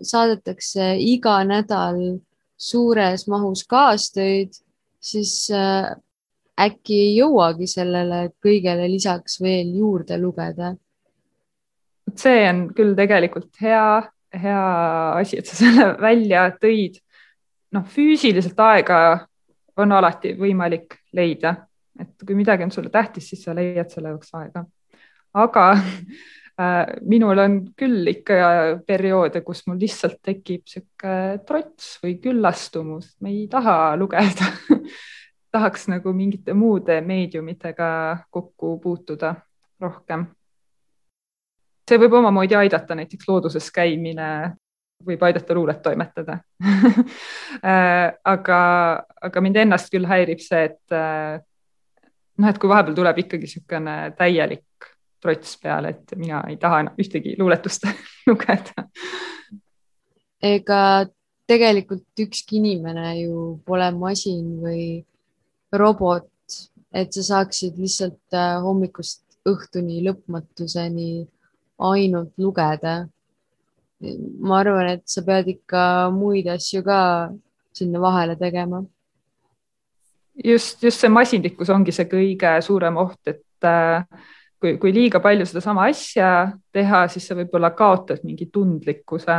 [0.05, 2.01] saadetakse iga nädal
[2.61, 4.53] suures mahus kaastöid,
[5.01, 5.95] siis äh,
[6.61, 10.75] äkki ei jõuagi sellele kõigele lisaks veel juurde lugeda?
[12.15, 14.03] see on küll tegelikult hea,
[14.39, 14.67] hea
[15.19, 17.01] asi, et sa selle välja tõid.
[17.75, 18.99] noh, füüsiliselt aega
[19.83, 21.57] on alati võimalik leida,
[21.99, 24.63] et kui midagi on sulle tähtis, siis sa leiad selle jaoks aega
[25.35, 25.75] aga
[27.03, 28.35] minul on küll ikka
[28.87, 31.15] perioode, kus mul lihtsalt tekib sihuke
[31.47, 34.51] trots või küllastumus, ma ei taha lugeda.
[35.55, 37.89] Tahaks nagu mingite muude meediumitega
[38.31, 39.35] kokku puutuda
[39.83, 40.27] rohkem.
[41.89, 44.55] see võib omamoodi aidata, näiteks looduses käimine
[45.05, 46.39] võib aidata luulet toimetada.
[47.65, 48.57] Äh, aga,
[49.23, 51.39] aga mind ennast küll häirib see, et äh,
[52.43, 54.74] noh, et kui vahepeal tuleb ikkagi niisugune täielik
[55.25, 57.89] trots peale, et mina ei taha enam ühtegi luuletust
[58.29, 58.87] lugeda.
[60.45, 60.81] ega
[61.49, 64.85] tegelikult ükski inimene ju pole masin või
[65.73, 66.29] robot,
[66.95, 71.27] et sa saaksid lihtsalt äh, hommikust õhtuni lõpmatuseni
[71.85, 73.09] ainult lugeda.
[74.41, 77.33] ma arvan, et sa pead ikka muid asju ka
[77.73, 78.85] sinna vahele tegema.
[80.45, 84.05] just, just see masinlikkus ongi see kõige suurem oht, et äh,
[84.65, 86.31] kui, kui liiga palju sedasama asja
[86.73, 89.37] teha, siis sa võib-olla kaotad mingi tundlikkuse.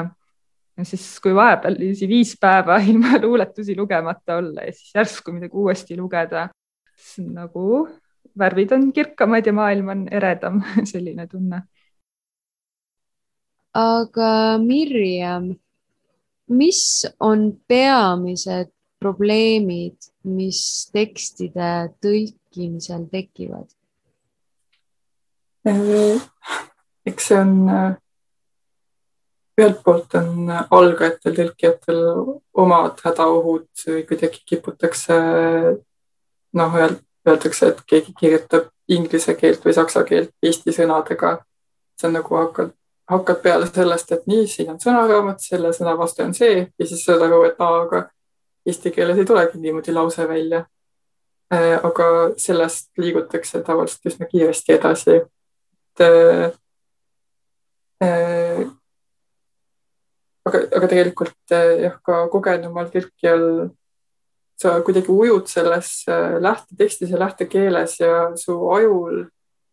[0.76, 1.78] ja siis, kui vahepeal
[2.10, 6.50] viis päeva ilma luuletusi lugemata olla ja siis järsku midagi uuesti lugeda,
[6.96, 7.88] siis nagu
[8.38, 10.62] värvid on kirkamad ja maailm on eredam,
[10.92, 11.64] selline tunne.
[13.76, 15.50] aga Mirjam,
[16.48, 16.84] mis
[17.20, 18.70] on peamised
[19.02, 20.62] probleemid, mis
[20.94, 21.72] tekstide
[22.04, 23.68] tõlkimisel tekivad?
[25.68, 26.22] Äh,
[27.06, 27.96] eks see on, äh,
[29.58, 32.02] ühelt poolt on algajatel, tõlkijatel
[32.54, 33.66] omad hädaohud,
[34.10, 35.18] kuidagi kiputakse,
[36.60, 41.40] noh, öeldakse, et keegi kirjutab inglise keelt või saksa keelt eesti sõnadega.
[41.98, 42.74] see on nagu hakkad,
[43.10, 47.06] hakkad peale sellest, et nii, siin on sõnaraamat, selle sõna vastu on see ja siis
[47.06, 48.10] saad aru, et aa, aga
[48.66, 50.66] eesti keeles ei tulegi niimoodi lause välja.
[51.54, 55.22] Äh, aga sellest liigutakse tavaliselt üsna kiiresti edasi
[56.04, 56.52] äh,
[58.04, 58.66] äh,
[60.46, 63.46] aga, aga tegelikult äh, jah, ka kogenumal tõlkijal
[64.60, 69.26] sa kuidagi ujud selles äh, lähtetekstis ja lähtekeeles ja su ajul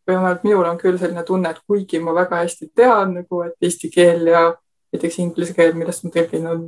[0.02, 3.54] või vähemalt minul on küll selline tunne, et kuigi ma väga hästi tean nagu, et
[3.62, 4.48] eesti keel ja
[4.92, 6.64] näiteks inglise keel, millest ma tõlgin, on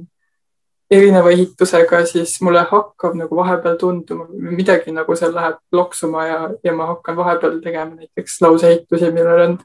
[0.90, 6.74] erineva ehitusega, siis mulle hakkab nagu vahepeal tunduma, midagi nagu seal läheb loksuma ja, ja
[6.76, 9.56] ma hakkan vahepeal tegema näiteks lauseehitusi, millel on,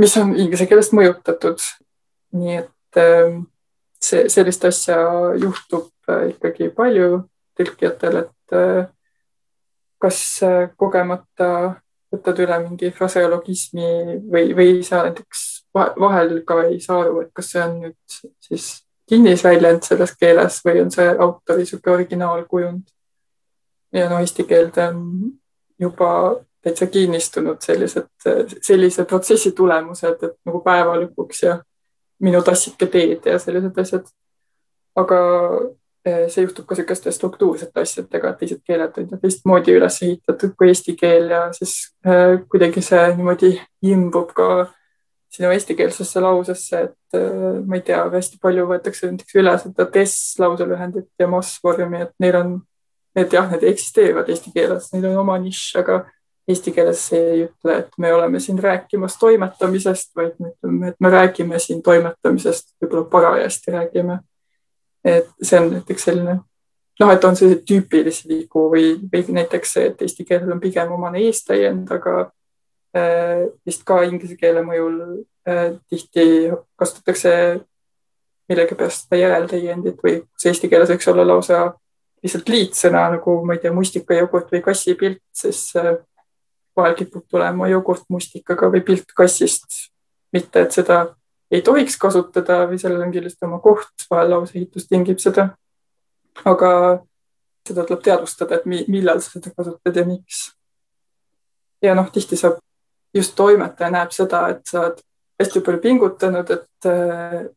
[0.00, 1.62] mis on inglise keelest mõjutatud.
[2.38, 3.42] nii et ähm,
[4.00, 4.98] see, sellist asja
[5.40, 7.22] juhtub äh, ikkagi palju
[7.58, 8.88] tõlkijatel, et äh,
[10.00, 11.78] kas äh, kogemata
[12.12, 13.88] võtad üle mingi fraseologismi
[14.32, 18.68] või, või sa näiteks vahel ka ei saa aru, et kas see on nüüd siis
[19.08, 22.82] kinnisväljend selles keeles või on see autori niisugune originaalkujund.
[23.92, 25.00] ja no eesti keelde on
[25.80, 26.10] juba
[26.62, 28.08] täitsa kinnistunud sellised,
[28.62, 31.58] sellise protsessi tulemused, et nagu päeva lõpuks ja
[32.20, 34.06] minu tassike teed ja sellised asjad.
[34.98, 35.18] aga
[36.28, 40.70] see juhtub ka niisuguste struktuursete asjadega, et teised keeled on ju teistmoodi üles ehitatud kui
[40.72, 41.74] eesti keel ja siis
[42.06, 43.52] äh, kuidagi see niimoodi
[43.92, 44.48] imbub ka
[45.38, 50.14] sinu eestikeelsesse lausesse, et äh, ma ei tea, hästi palju võetakse näiteks üle seda des
[50.42, 52.54] lauselühendit ja moss-vormi, et neil on,
[53.18, 56.02] need jah, need eksisteerivad eesti keeles, neil on oma nišš, aga
[56.48, 61.00] eesti keeles see ei ütle, et me oleme siin rääkimas toimetamisest, vaid me ütleme, et
[61.00, 64.20] me räägime siin toimetamisest, võib-olla parajasti räägime.
[65.04, 66.38] Et see on näiteks selline
[66.98, 70.90] noh, et on selliseid tüüpilisi vigu või, või näiteks see, et eesti keelel on pigem
[70.92, 72.30] omane eestäiend, aga
[73.66, 74.94] vist ka inglise keele mõjul
[75.48, 77.32] äh, tihti kasutatakse
[78.48, 81.66] millegipärast seda järeltäiendit või kus eesti keeles võiks olla lausa
[82.22, 85.96] lihtsalt liitsõna nagu ma ei tea, mustikajogurt või kassipilt, siis äh,
[86.76, 89.92] vahel kipub tulema jogurt mustikaga või pilt kassist.
[90.32, 91.14] mitte, et seda
[91.50, 95.50] ei tohiks kasutada või sellel on kindlasti oma koht, vahel lauseehitus tingib seda.
[96.44, 96.70] aga
[97.66, 100.52] seda tuleb teadvustada, et millal sa seda kasutad ja miks.
[101.82, 102.58] ja noh, tihti saab,
[103.14, 105.02] just toimetaja näeb seda, et sa oled
[105.38, 106.88] hästi palju pingutanud, et,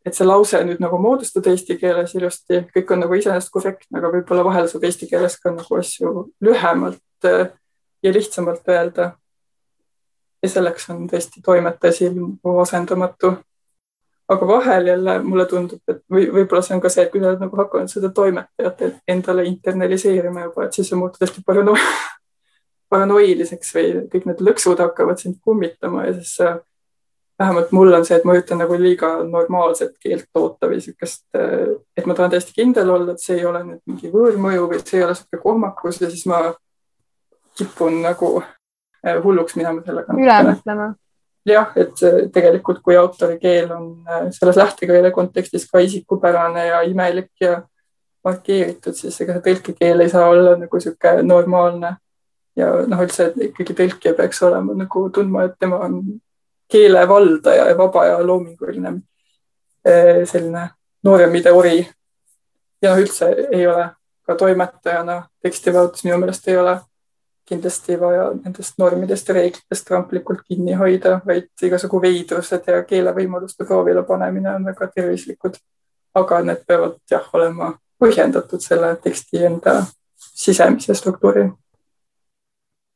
[0.06, 4.12] et see lause nüüd nagu moodustada eesti keeles ilusti, kõik on nagu iseenesest korrektne, aga
[4.14, 7.30] võib-olla vahel saab eesti keeles ka nagu asju lühemalt
[8.04, 9.16] ja lihtsamalt öelda.
[10.42, 13.36] ja selleks on tõesti toimetaja silm asendamatu
[14.32, 17.32] aga vahel jälle mulle tundub, et või võib-olla see on ka see, et kui sa
[17.32, 21.76] oled nagu hakanud seda toimetajat endale internaliseerima juba, et siis sa muutud hästi parano
[22.92, 26.60] paranoiliseks või kõik need lõksud hakkavad sind kummitama ja siis äh,
[27.40, 31.76] vähemalt mul on see, et ma üritan nagu liiga normaalset keelt toota või niisugust, äh,
[31.98, 35.00] et ma tahan täiesti kindel olla, et see ei ole nüüd mingi võõrmõju või see
[35.00, 36.44] ei ole niisugune kohmakus ja siis ma
[37.58, 40.18] kipun nagu äh, hulluks minema sellega.
[40.18, 40.92] üle mõtlema
[41.48, 42.02] jah, et
[42.34, 47.62] tegelikult, kui autori keel on äh, selles lähtekeele kontekstis ka isikupärane ja imelik ja
[48.24, 51.96] markeeritud, siis ega see tõlkekeel ei saa olla nagu niisugune normaalne.
[52.56, 56.02] Ja noh, üldse ikkagi tõlkija peaks olema nagu tundma, et tema on
[56.72, 58.94] keele valdaja ja vaba ja loominguline
[59.88, 60.70] äh, selline
[61.04, 61.88] nooremide ori.
[62.82, 63.90] ja noh, üldse ei ole
[64.28, 66.80] ka toimetajana tekstivaatus minu meelest ei ole
[67.52, 74.04] kindlasti vaja nendest normidest ja reeglitest tramplikult kinni hoida, vaid igasugu veidrused ja keelevõimaluste proovile
[74.08, 75.60] panemine on väga tervislikud.
[76.16, 77.70] aga need peavad jah, olema
[78.04, 79.76] põhjendatud selle teksti enda
[80.18, 81.46] sisemise struktuuri.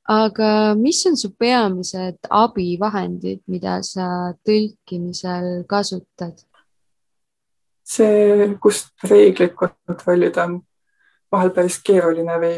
[0.06, 6.46] Aga mis on su peamised abivahendid, mida sa tõlkimisel kasutad?
[7.86, 10.56] see, kust reegleid kontrollida on
[11.32, 12.56] vahel päris keeruline või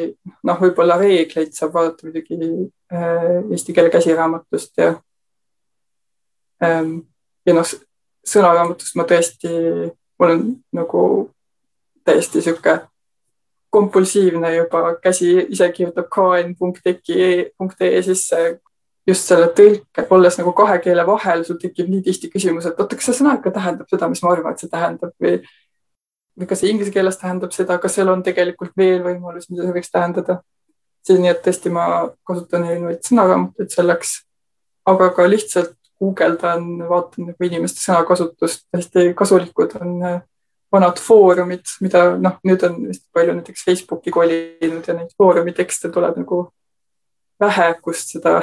[0.48, 4.94] noh, võib-olla reegleid saab vaadata muidugi äh, eesti keele käsiraamatust ja
[6.64, 7.00] ähm,.
[7.46, 7.68] ja noh,
[8.28, 9.52] sõnaraamatust ma tõesti,
[10.20, 11.02] mul on nagu
[12.08, 12.80] täiesti sihuke
[13.70, 18.42] kompulsiivne juba käsi ise kirjutab kn.eki.ee sisse
[19.08, 22.96] just selle tõlke, olles nagu kahe keele vahel, sul tekib nii tihti küsimus, et oota,
[22.96, 25.40] kas see sõna ikka tähendab seda, mis ma arvan, et see tähendab või
[26.38, 29.76] või kas see inglise keeles tähendab seda, kas seal on tegelikult veel võimalus, mida see
[29.80, 30.42] võiks tähendada.
[31.08, 31.84] nii et tõesti, ma
[32.28, 34.10] kasutan erinevaid sõnaraamatuid selleks,
[34.92, 40.20] aga ka lihtsalt guugeldan, vaatan nagu inimeste sõnakasutust, hästi kasulikud on äh,
[40.72, 45.92] vanad foorumid, mida noh, nüüd on hästi palju näiteks Facebooki kolinud ja neid foorumi tekste
[45.94, 46.42] tuleb nagu
[47.40, 48.42] vähe, kust seda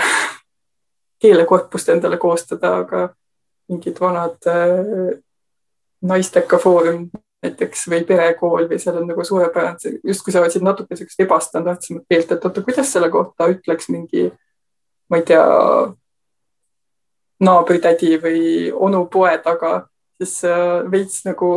[1.23, 3.09] keelekorpust endale koostada, aga
[3.69, 5.19] mingid vanad äh,
[6.05, 7.09] naisteka foorum
[7.45, 12.07] näiteks või perekool või seal on nagu suurepärane, justkui sa oled siin natuke niisugust ebastandardsemat
[12.09, 14.31] keelt, et oota, kuidas selle kohta ütleks mingi,
[15.13, 15.45] ma ei tea,
[17.45, 19.75] naabritädi või onu poe taga,
[20.17, 20.39] siis
[20.91, 21.51] veits nagu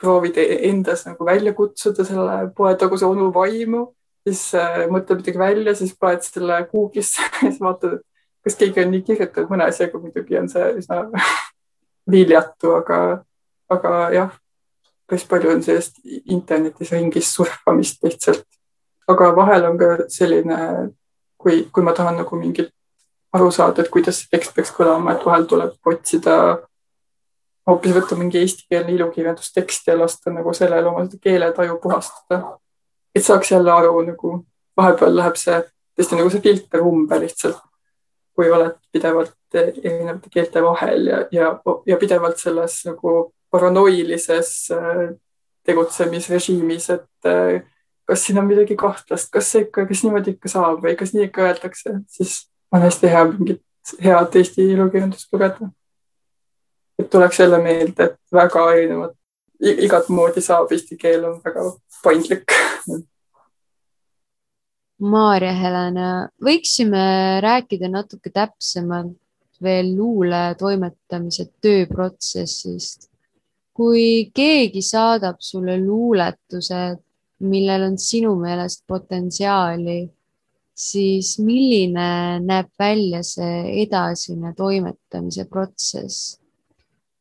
[0.00, 3.86] proovid endas nagu välja kutsuda selle poetaguse onu vaimu,
[4.26, 8.00] siis äh, mõtled midagi välja, siis paned selle Google'isse ja siis vaatad,
[8.44, 11.04] kas keegi on nii kirjutanud mõne asjaga, muidugi on see üsna
[12.12, 13.00] viljatu, aga,
[13.72, 14.36] aga jah,
[15.08, 18.46] päris palju on sellist internetis ringis surfamist lihtsalt.
[19.08, 20.56] aga vahel on ka selline,
[21.38, 22.72] kui, kui ma tahan nagu mingit
[23.36, 26.36] aru saada, et kuidas see tekst peaks kõlama, et vahel tuleb otsida,
[27.66, 32.58] hoopis võtta mingi eestikeelne ilukirjandustekst ja lasta nagu sellele oma keeletaju puhastada.
[33.14, 34.44] et saaks jälle aru nagu,
[34.76, 35.62] vahepeal läheb see
[35.96, 37.62] tõesti nagu see filter umbe lihtsalt,
[38.36, 41.52] kui oled pidevalt erinevate keelte vahel ja, ja,
[41.86, 43.14] ja pidevalt selles nagu
[43.50, 45.06] paranoilises äh,
[45.64, 47.62] tegutsemisrežiimis, et äh,
[48.06, 51.30] kas siin on midagi kahtlast, kas see ikka, kas niimoodi ikka saab või kas nii
[51.30, 52.36] ikka öeldakse, siis
[52.74, 53.62] on hästi hea mingit
[54.02, 55.70] head Eesti ilukirjandust lugeda.
[56.98, 59.14] Et tuleks jälle meelde, et väga erinevad
[59.60, 61.68] igat moodi saab, eesti keel on väga
[62.02, 62.56] paindlik
[64.96, 67.00] Maarja-Helena, võiksime
[67.44, 69.12] rääkida natuke täpsemalt
[69.62, 73.10] veel luule toimetamise tööprotsessist.
[73.76, 76.96] kui keegi saadab sulle luuletused,
[77.44, 79.98] millel on sinu meelest potentsiaali,
[80.72, 86.38] siis milline näeb välja see edasine toimetamise protsess?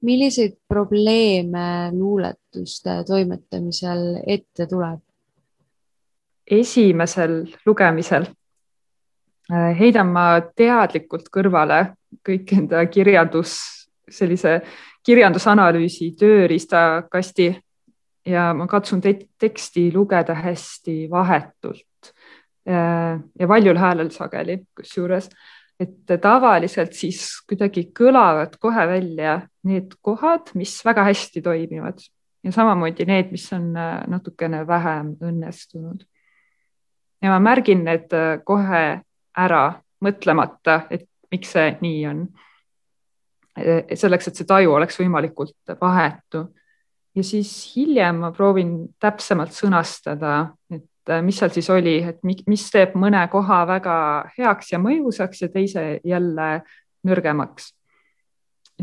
[0.01, 4.99] Milliseid probleeme luuletuste toimetamisel ette tuleb?
[6.45, 8.27] esimesel lugemisel
[9.51, 10.25] äh, heidan ma
[10.55, 13.55] teadlikult kõrvale kõik enda kirjandus,
[14.09, 14.59] sellise
[15.05, 17.49] kirjandusanalüüsi tööriistakasti
[18.29, 22.11] ja ma katsun te teksti lugeda hästi vahetult
[22.69, 25.29] äh, ja valjul häälel sageli, kusjuures,
[25.79, 31.99] et tavaliselt siis kuidagi kõlavad kohe välja need kohad, mis väga hästi toimivad
[32.45, 36.05] ja samamoodi need, mis on äh, natukene vähem õnnestunud
[37.25, 38.83] ja ma märgin need äh, kohe
[39.35, 39.63] ära,
[40.05, 42.25] mõtlemata, et miks see nii on.
[43.59, 46.47] Äh, selleks, et see taju oleks võimalikult vahetu.
[47.15, 52.65] ja siis hiljem ma proovin täpsemalt sõnastada, et äh, mis seal siis oli, et mis
[52.71, 53.97] teeb mõne koha väga
[54.37, 56.49] heaks ja mõjusaks ja teise jälle
[57.05, 57.73] nõrgemaks.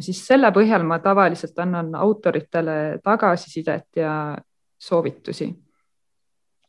[0.00, 4.38] siis selle põhjal ma tavaliselt annan autoritele tagasisidet ja
[4.78, 5.52] soovitusi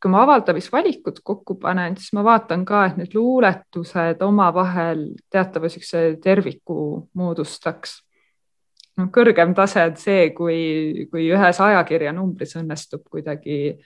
[0.04, 6.18] kui ma avaldamisvalikud kokku panen, siis ma vaatan ka, et need luuletused omavahel teatava niisuguse
[6.24, 6.76] terviku
[7.16, 8.01] moodustaks.
[8.99, 13.78] no kõrgem tase on see, kui, kui ühes ajakirja numbris õnnestub kuidagi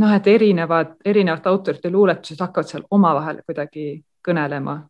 [0.00, 4.80] noh, et erinevad, erinevate autorite luuletused hakkavad seal omavahel kuidagi kõnelema.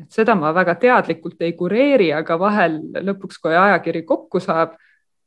[0.00, 4.76] et seda ma väga teadlikult ei kureeri, aga vahel lõpuks, kui ajakiri kokku saab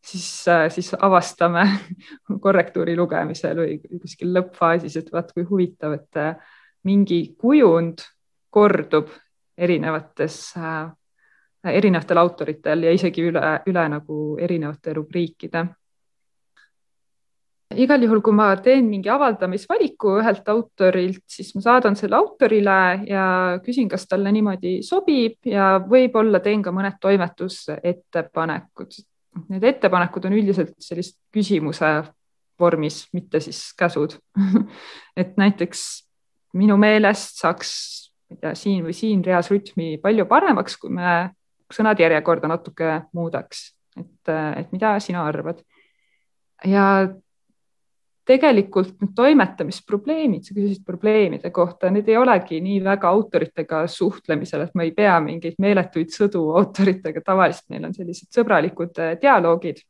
[0.02, 1.66] siis, äh, siis avastame
[2.44, 6.36] korrektuuri lugemisel või kuskil lõppfaasis, et vaat kui huvitav, et äh,
[6.84, 8.06] mingi kujund
[8.50, 9.10] kordub
[9.58, 10.88] erinevates äh,,
[11.74, 15.66] erinevatel autoritel ja isegi üle, üle nagu erinevate rubriikide.
[17.84, 22.78] Igal juhul, kui ma teen mingi avaldamisvaliku ühelt autorilt, siis ma saadan selle autorile
[23.08, 23.24] ja
[23.66, 29.00] küsin, kas talle niimoodi sobib ja võib-olla teen ka mõned toimetusettepanekud.
[29.54, 31.92] Need ettepanekud on üldiselt sellist küsimuse
[32.60, 34.18] vormis, mitte siis käsud.
[35.20, 35.86] Et näiteks
[36.60, 37.72] minu meelest saaks,
[38.40, 41.30] tea, siin või siin reas rütmi palju paremaks, kui me
[41.72, 45.62] sõnade järjekorda natuke muudaks, et, et mida sina arvad?
[46.66, 47.08] ja
[48.30, 54.76] tegelikult need toimetamisprobleemid, sa küsisid probleemide kohta, need ei olegi nii väga autoritega suhtlemisel, et
[54.78, 59.82] ma ei pea mingeid meeletuid sõdu autoritega, tavaliselt meil on sellised sõbralikud äh, dialoogid.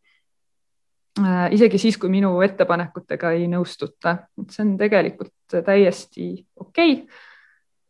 [1.19, 4.15] Äh, isegi siis, kui minu ettepanekutega ei nõustuta,
[4.47, 7.25] see on tegelikult täiesti okei okay.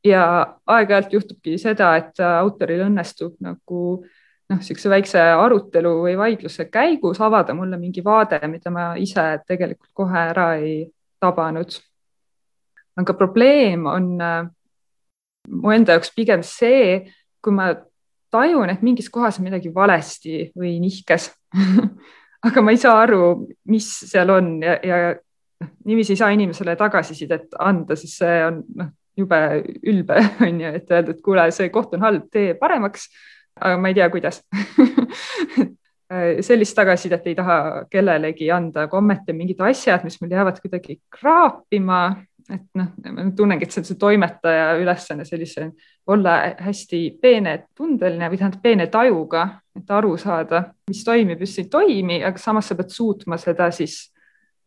[0.10, 0.24] ja
[0.66, 4.19] aeg-ajalt juhtubki seda, et autoril õnnestub nagu äh,
[4.50, 9.92] noh, niisuguse väikse arutelu või vaidluse käigus avada mulle mingi vaade, mida ma ise tegelikult
[9.94, 10.82] kohe ära ei
[11.22, 11.78] tabanud.
[13.00, 14.48] aga probleem on äh,
[15.50, 17.06] mu enda jaoks pigem see,
[17.42, 17.72] kui ma
[18.32, 21.30] tajun, et mingis kohas on midagi valesti või nihkes
[22.48, 25.00] aga ma ei saa aru, mis seal on ja, ja
[25.64, 29.42] noh, niiviisi ei saa inimesele tagasisidet anda, sest see on noh, jube
[29.92, 33.10] ülbe on ju, et öelda, et kuule, see koht on halb, tee paremaks
[33.56, 34.42] aga ma ei tea, kuidas.
[36.42, 42.00] Sellist tagasisidet ei taha kellelegi anda, ometi mingid asjad, mis mul jäävad kuidagi kraapima,
[42.50, 45.68] et noh, ma tunnengi, et see on see toimetaja ülesanne sellise
[46.10, 49.44] olla hästi peenetundeline või tähendab peene tajuga,
[49.78, 54.02] et aru saada, mis toimib, mis ei toimi, aga samas sa pead suutma seda siis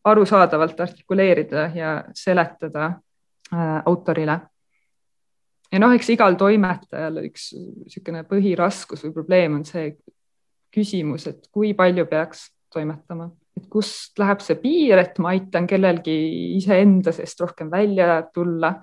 [0.04, 4.38] arusaadavalt artikuleerida ja seletada äh, autorile
[5.72, 9.92] ja noh, eks igal toimetajal üks niisugune põhiraskus või probleem on see
[10.72, 16.16] küsimus, et kui palju peaks toimetama, et kust läheb see piir, et ma aitan kellelgi
[16.56, 18.74] iseenda seest rohkem välja tulla.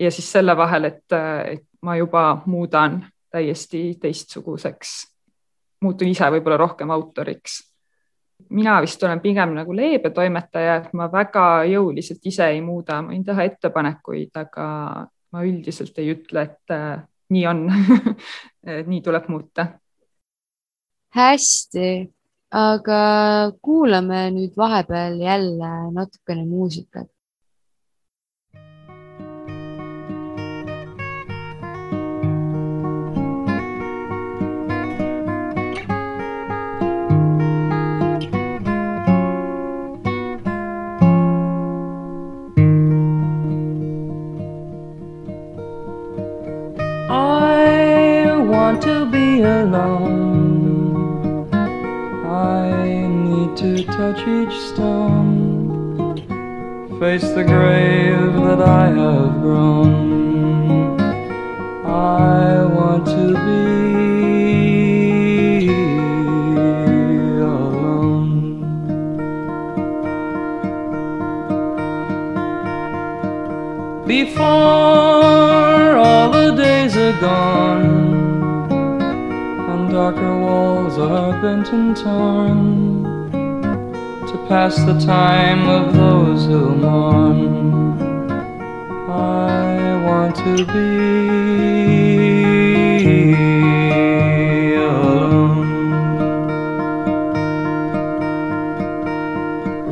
[0.00, 1.12] Ja siis selle vahel, et,
[1.46, 2.98] et ma juba muudan
[3.30, 4.90] täiesti teistsuguseks,
[5.86, 7.62] muutun ise võib-olla rohkem autoriks.
[8.50, 13.14] mina vist olen pigem nagu leebe toimetaja, et ma väga jõuliselt ise ei muuda, ma
[13.14, 14.66] võin teha ettepanekuid, aga
[15.34, 17.02] ma üldiselt ei ütle, et äh,
[17.34, 17.64] nii on
[18.90, 19.66] nii tuleb muuta.
[21.14, 21.88] hästi,
[22.50, 23.00] aga
[23.62, 27.10] kuulame nüüd vahepeal jälle natukene muusikat.
[49.44, 51.04] Down.
[52.24, 56.16] I need to touch each stone,
[56.98, 61.00] face the grave that I have grown.
[61.84, 63.64] I want to be
[67.40, 67.74] alone.
[74.06, 78.03] Before all the days are gone
[79.94, 83.04] darker walls are bent and torn
[84.26, 87.96] to pass the time of those who mourn.
[89.08, 90.94] I want to be
[94.74, 95.68] alone.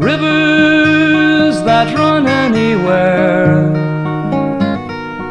[0.00, 3.70] Rivers that run anywhere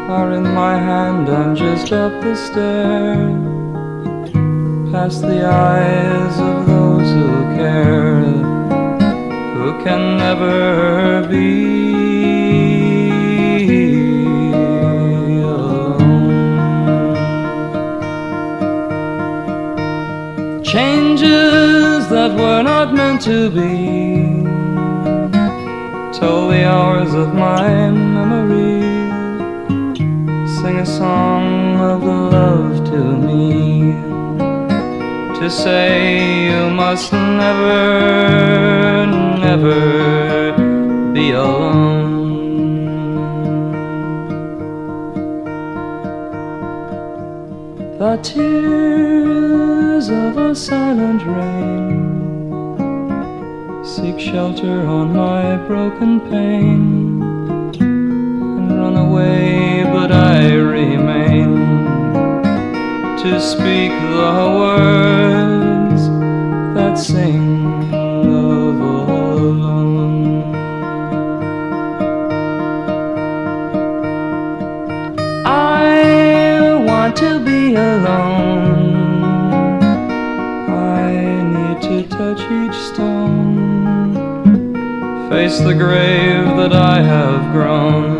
[0.08, 1.28] are in my hand.
[1.28, 3.51] I'm just up the stair,
[5.02, 8.22] past the eyes of those who care,
[9.56, 11.72] who can never be.
[20.72, 24.44] Changes that were not meant to be
[26.16, 27.66] told the hours of my
[35.52, 39.06] say you must never,
[39.38, 40.52] never
[41.12, 42.22] be alone.
[47.98, 52.00] The tears of a silent rain
[53.84, 57.22] seek shelter on my broken pane
[57.78, 61.01] and run away, but I remain
[63.22, 66.08] to speak the words
[66.74, 70.42] that sing of alone.
[75.46, 78.92] I want to be alone.
[80.68, 81.12] I
[81.54, 84.14] need to touch each stone,
[85.30, 88.11] face the grave that I have grown.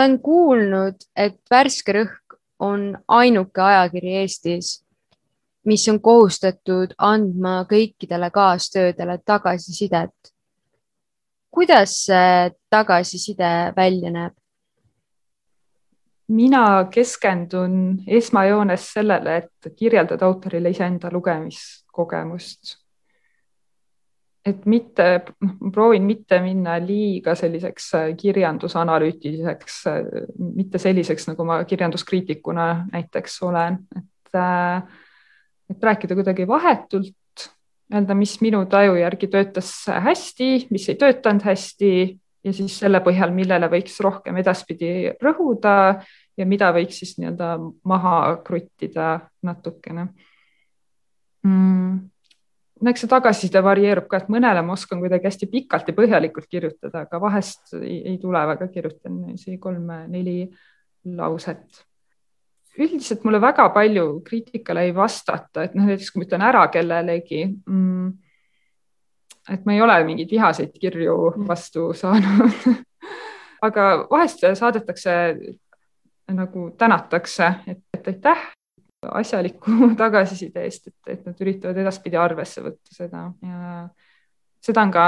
[0.00, 4.80] Olen kuulnud, et Värske Rõhk on ainuke ajakiri Eestis,
[5.68, 10.32] mis on kohustatud andma kõikidele kaastöödele tagasisidet.
[11.50, 14.34] kuidas see tagasiside välja näeb?
[16.28, 22.76] mina keskendun esmajoones sellele, et kirjeldada autorile iseenda lugemiskogemust.
[24.46, 25.06] Et mitte,
[25.72, 29.80] proovin mitte minna liiga selliseks kirjandusanalüütiliseks,
[30.38, 34.40] mitte selliseks, nagu ma kirjanduskriitikuna näiteks olen, et,
[35.70, 37.46] et rääkida kuidagi vahetult,
[37.92, 39.74] öelda, mis minu taju järgi töötas
[40.08, 41.92] hästi, mis ei töötanud hästi
[42.44, 45.74] ja siis selle põhjal, millele võiks rohkem edaspidi rõhuda
[46.38, 47.52] ja mida võiks siis nii-öelda
[47.84, 48.14] maha
[48.46, 50.08] kruttida natukene.
[51.44, 52.08] Mm..
[52.88, 57.04] Eks see tagasiside varieerub ka, et mõnele ma oskan kuidagi hästi pikalt ja põhjalikult kirjutada,
[57.04, 60.38] aga vahest ei, ei tule väga, kirjutan isegi kolme-neli
[61.16, 61.84] lauset.
[62.80, 67.42] üldiselt mulle väga palju kriitikale ei vastata, et noh, näiteks kui ma ütlen ära kellelegi
[67.50, 68.12] mm,
[69.50, 71.16] et ma ei ole mingeid vihaseid kirju
[71.48, 72.54] vastu saanud
[73.66, 75.12] aga vahest saadetakse
[76.30, 78.48] nagu tänatakse, et aitäh
[79.08, 79.70] asjaliku
[80.02, 83.88] tagasiside eest, et, et nad üritavad edaspidi arvesse võtta seda ja
[84.60, 85.04] seda on ka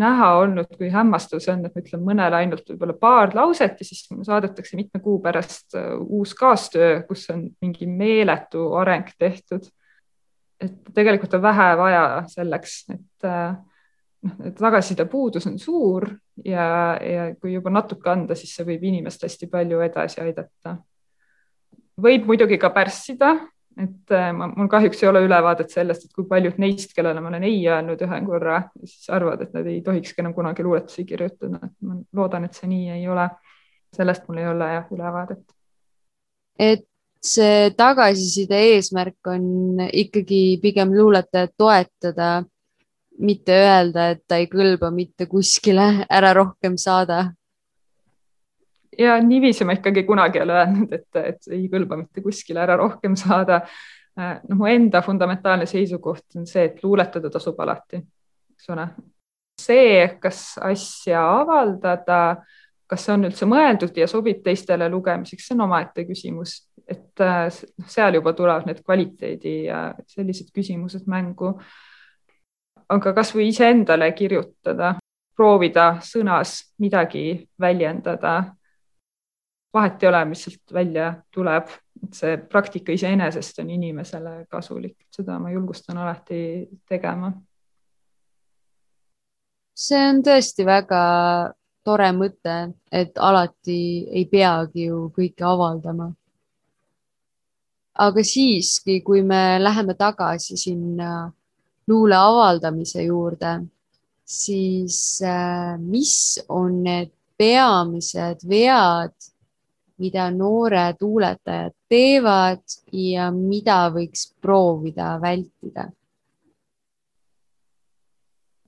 [0.00, 3.86] näha olnud, kui hämmastav see on, et ma ütlen mõnele ainult võib-olla paar lauset ja
[3.86, 9.68] siis saadetakse mitme kuu pärast uus kaastöö, kus on mingi meeletu areng tehtud.
[10.60, 13.28] et tegelikult on vähe vaja selleks, et
[14.24, 16.08] noh, tagasiside puudus on suur
[16.44, 20.78] ja, ja kui juba natuke anda, siis see võib inimest hästi palju edasi aidata.
[22.00, 23.34] Võib muidugi ka pärssida,
[23.80, 27.46] et ma, mul kahjuks ei ole ülevaadet sellest, et kui paljud neist, kellele ma olen
[27.46, 31.98] ei öelnud ühe korra, siis arvavad, et nad ei tohikski enam kunagi luuletusi kirjutada, ma
[32.14, 33.28] loodan, et see nii ei ole.
[33.94, 35.42] sellest mul ei ole jah ülevaadet.
[36.58, 36.86] et
[37.24, 42.44] see tagasiside eesmärk on ikkagi pigem luuletajat toetada,
[43.18, 47.32] mitte öelda, et ta ei kõlba mitte kuskile, ära rohkem saada.
[48.98, 52.76] Ja niiviisi ma ikkagi kunagi ei ole öelnud, et, et ei kõlba mitte kuskile, ära
[52.80, 53.62] rohkem saada.
[54.14, 57.98] noh, mu enda fundamentaalne seisukoht on see, et luuletada tasub alati,
[58.54, 58.88] eks ole.
[59.60, 62.20] see, kas asja avaldada
[62.86, 66.56] kas see on üldse mõeldud ja sobib teistele lugemiseks, see on omaette küsimus,
[66.88, 67.46] et äh,
[67.90, 71.54] seal juba tulevad need kvaliteedi ja sellised küsimused mängu.
[72.94, 74.94] aga kasvõi iseendale kirjutada,
[75.36, 78.54] proovida sõnas midagi väljendada.
[79.74, 81.72] Vahet ei ole, mis sealt välja tuleb,
[82.04, 86.40] et see praktika iseenesest on inimesele kasulik, seda ma julgustan alati
[86.88, 87.32] tegema.
[89.74, 91.00] see on tõesti väga
[91.84, 92.58] tore mõte,
[92.92, 93.78] et alati
[94.10, 96.12] ei peagi ju kõike avaldama.
[97.94, 101.30] aga siiski, kui me läheme tagasi sinna
[101.86, 103.60] luule avaldamise juurde,
[104.24, 109.14] siis äh, mis on need peamised vead,
[109.98, 115.90] mida noored luuletajad teevad ja mida võiks proovida vältida?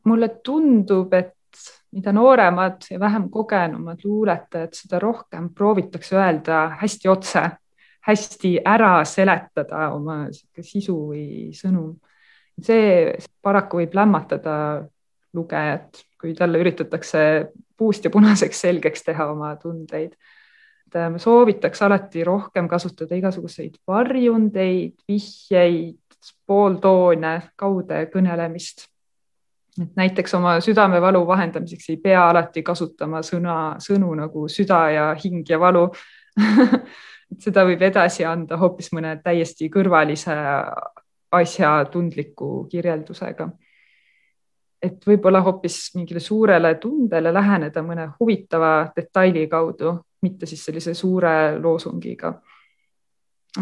[0.06, 1.34] mulle tundub, et
[1.90, 7.42] mida nooremad ja vähem kogenumad luuletajad, seda rohkem proovitakse öelda hästi otse,
[8.06, 11.96] hästi ära seletada oma sisu või sõnum.
[12.62, 14.86] see paraku võib lämmatada
[15.36, 20.14] lugejat, kui talle üritatakse puust ja punaseks selgeks teha oma tundeid.
[20.94, 25.98] Ma soovitaks alati rohkem kasutada igasuguseid varjundeid, vihjeid,
[26.46, 28.86] pooltoone, kaude kõnelemist.
[29.82, 35.44] Et näiteks oma südamevalu vahendamiseks ei pea alati kasutama sõna, sõnu nagu süda ja hing
[35.48, 35.90] ja valu.
[37.26, 40.34] Et seda võib edasi anda hoopis mõne täiesti kõrvalise
[41.34, 43.48] asja tundliku kirjeldusega.
[44.82, 51.58] et võib-olla hoopis mingile suurele tundele läheneda mõne huvitava detaili kaudu, mitte siis sellise suure
[51.60, 52.32] loosungiga.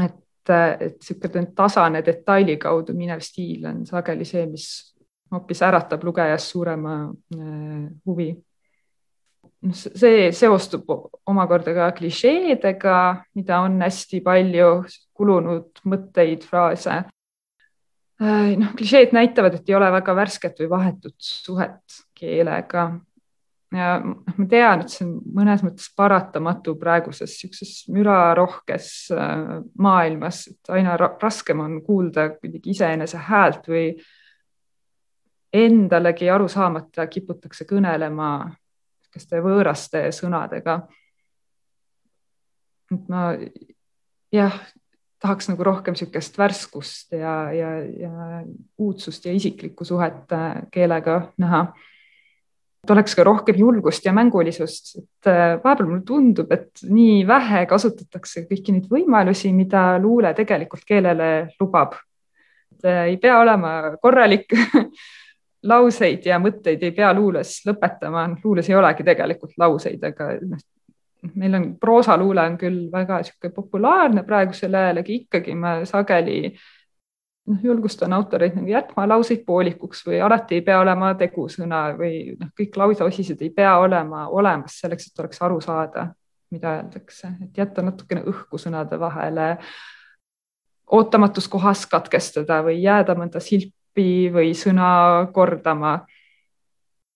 [0.05, 4.67] et, et niisugune tasane detaili kaudu minev stiil on sageli see, mis
[5.33, 6.97] hoopis äratab lugejas suurema
[7.37, 8.35] äh, huvi.
[9.65, 10.91] noh, see seostub
[11.27, 12.99] omakorda ka klišeedega,
[13.35, 14.71] mida on hästi palju,
[15.17, 17.01] kulunud mõtteid, fraase.
[18.21, 22.91] Äh, noh, klišeed näitavad, et ei ole väga värsket või vahetut suhet keelega
[23.73, 30.45] ja noh, ma tean, et see on mõnes mõttes paratamatu praeguses niisuguses mürarohkes äh, maailmas,
[30.53, 33.89] et aina raskem on kuulda kuidagi iseenese häält või
[35.55, 38.37] endalegi aru saamata kiputakse kõnelema
[39.15, 40.81] sihukeste võõraste sõnadega.
[42.93, 43.33] et ma
[44.33, 44.55] jah,
[45.23, 48.43] tahaks nagu rohkem niisugust värskust ja, ja, ja
[48.79, 51.67] uudsust ja isiklikku suhet äh, keelega näha.
[52.85, 57.64] Et oleks ka rohkem julgust ja mängulisust, et äh, vahepeal mulle tundub, et nii vähe
[57.70, 61.30] kasutatakse kõiki neid võimalusi, mida luule tegelikult keelele
[61.61, 61.97] lubab.
[62.85, 64.53] äh, ei pea olema korralik
[65.72, 70.61] lauseid ja mõtteid ei pea luules lõpetama, luules ei olegi tegelikult lauseid, aga noh,
[71.41, 76.53] meil on proosaluule on küll väga niisugune populaarne praegusel ajal, aga ikkagi ma sageli
[77.47, 82.51] noh, julgustan autoreid nagu jätma lauseid poolikuks või alati ei pea olema tegusõna või noh,
[82.57, 86.09] kõik lauseosised ei pea olema olemas selleks, et oleks aru saada,
[86.55, 89.57] mida öeldakse, et jätta natukene õhku sõnade vahele,
[90.93, 95.99] ootamatus kohas katkestada või jääda mõnda silpi või sõna kordama,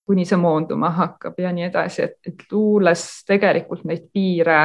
[0.09, 4.61] kuni see moonduma hakkab ja nii edasi, et, et luules tegelikult neid piire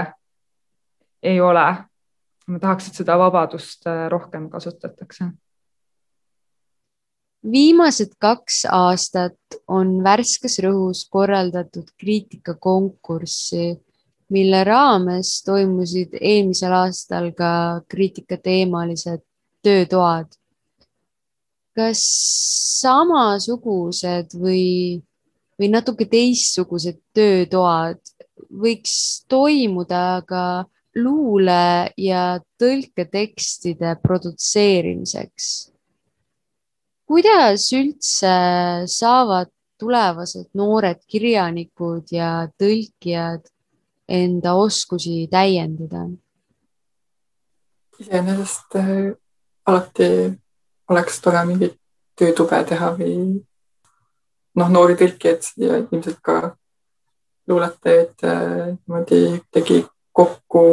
[1.22, 1.66] ei ole.
[2.46, 5.30] ma tahaks, et seda vabadust äh, rohkem kasutatakse.
[7.52, 13.74] Viimased kaks aastat on värskes rõhus korraldatud kriitikakonkurssi,
[14.32, 19.22] mille raames toimusid eelmisel aastal ka kriitikateemalised
[19.64, 20.32] töötoad
[21.74, 22.02] kas
[22.80, 25.02] samasugused või,
[25.58, 28.00] või natuke teistsugused töötoad
[28.54, 30.64] võiks toimuda ka
[30.94, 35.73] luule ja tõlketekstide produtseerimiseks?
[37.06, 38.34] Kuidas üldse
[38.90, 39.50] saavad
[39.80, 43.48] tulevased noored kirjanikud ja tõlkijad
[44.08, 46.06] enda oskusi täiendada?
[47.98, 48.88] iseenesest äh,
[49.66, 50.06] alati
[50.90, 51.76] oleks tore mingit
[52.18, 53.14] töötube teha või
[54.58, 56.56] noh, noori tõlkijaid ja ilmselt ka
[57.48, 59.20] luuletajaid äh, niimoodi
[59.54, 60.64] tegi kokku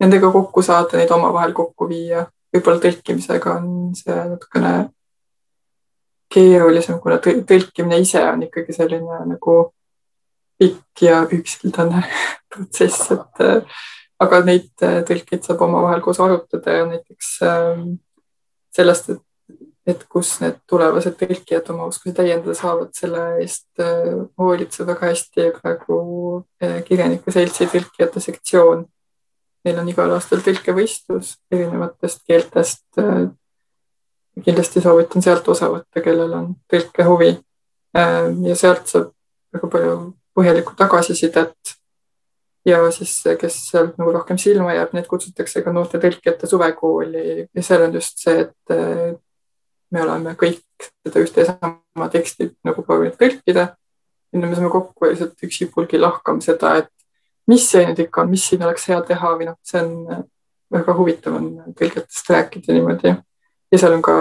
[0.00, 2.26] nendega kokku saada, neid omavahel kokku viia.
[2.54, 4.74] Võib-olla tõlkimisega on see natukene
[6.34, 9.58] keerulisem, kuna tõlkimine ise on ikkagi selline nagu
[10.60, 12.04] pikk ja üksildane
[12.50, 13.82] protsess, et äh,
[14.22, 17.94] aga neid äh, tõlkeid saab omavahel koos arutada ja näiteks ähm,
[18.74, 19.22] sellest, et
[19.84, 25.50] et kus need tulevased tõlkijad oma oskusi täiendada saavad, selle eest äh, hoolitseb väga hästi
[25.58, 25.98] praegu
[26.86, 28.86] Kirjanike Seltsi tõlkijate sektsioon.
[29.64, 32.84] Neil on igal aastal tõlkevõistlus erinevatest keeltest.
[33.00, 33.28] Äh,
[34.44, 37.32] kindlasti soovitan sealt osa võtta, kellel on tõlkehuvi.
[37.94, 39.12] ja sealt saab
[39.54, 39.98] väga palju
[40.34, 41.54] põhjalikku tagasisidet.
[42.66, 47.62] ja siis, kes sealt nagu rohkem silma jääb, need kutsutakse ka noorte tõlkijate suvekooli ja
[47.62, 49.20] seal on just see, et
[49.94, 53.68] me oleme kõik seda ühte ja sama teksti nagu proovinud tõlkida.
[54.32, 56.90] ja me saame kokku ja lihtsalt üksipulgi lahkame seda, et
[57.50, 60.24] mis see nüüd ikka on, mis siin oleks hea teha või noh, see on
[60.74, 63.14] väga huvitav on tõlgetest rääkida niimoodi.
[63.72, 64.16] ja seal on ka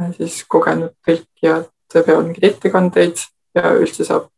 [0.00, 3.22] äh, siis kogenud tõlkijad peavad mingeid ettekandeid
[3.56, 4.28] ja üldse saab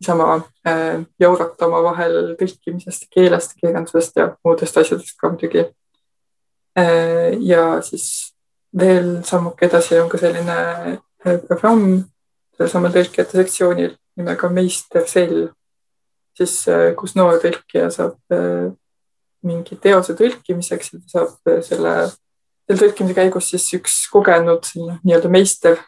[0.00, 5.66] niisama äh, jaurata omavahel tõlkimisest, keelest, kirjandusest ja muudest asjadest ka muidugi
[6.78, 7.38] äh,.
[7.40, 8.34] ja siis
[8.78, 10.58] veel sammuke edasi on ka selline
[10.96, 12.02] äh, programm
[12.56, 15.46] sealsamal tõlkijate sektsioonil nimega Meister Sell,
[16.38, 18.70] siis äh, kus noor tõlkija saab äh,
[19.46, 21.94] mingi teose tõlkimiseks ja ta saab selle,
[22.66, 25.80] selle tõlkimise käigus siis üks kogenud nii-öelda meister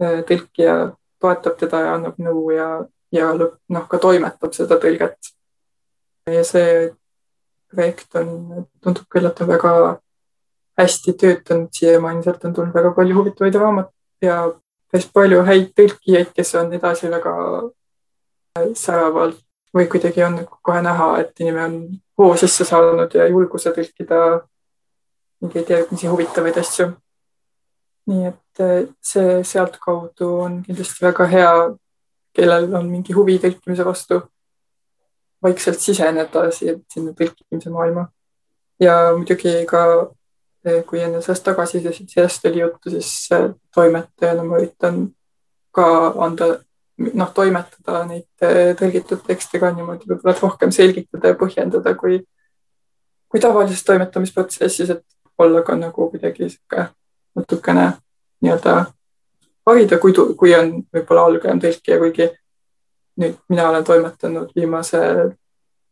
[0.00, 0.76] tõlkija
[1.20, 2.68] toetab teda ja annab nõu ja,
[3.12, 5.34] ja noh, ka toimetab seda tõlget.
[6.30, 6.92] ja see
[7.70, 9.72] projekt on, tundub küll, et on väga
[10.80, 14.38] hästi töötanud siiamaani, sealt on tulnud väga palju huvitavaid raamatuid ja
[14.90, 17.34] päris palju häid tõlkijaid, kes on edasi väga
[18.74, 19.44] säravalt
[19.74, 21.76] või kuidagi on kohe näha, et inimene on
[22.18, 24.40] hoo sisse saanud ja julguse tõlkida
[25.40, 26.90] mingeid järgmisi huvitavaid asju.
[28.10, 31.52] nii et eh, see sealtkaudu on kindlasti väga hea,
[32.34, 34.20] kellel on mingi huvi tõlkimise vastu,
[35.42, 38.08] vaikselt siseneda sinna tõlkimise maailma.
[38.80, 39.84] ja muidugi ka
[40.86, 43.28] kui enne sellest tagasisidest oli juttu, siis
[43.74, 45.06] toimetajana ma üritan
[45.72, 45.86] ka
[46.26, 46.50] anda,
[47.00, 52.20] noh, toimetada neid äh, tõlgitud tekste ka niimoodi võib-olla rohkem selgitada ja põhjendada kui,
[53.30, 55.04] kui tavalises toimetamisprotsessis, et
[55.40, 56.90] olla ka nagu kuidagi sihuke
[57.38, 57.86] natukene
[58.44, 58.76] nii-öelda
[59.66, 62.30] harida, kui, kui on võib-olla algaja tõlkija, kuigi
[63.20, 65.00] nüüd mina olen toimetanud viimase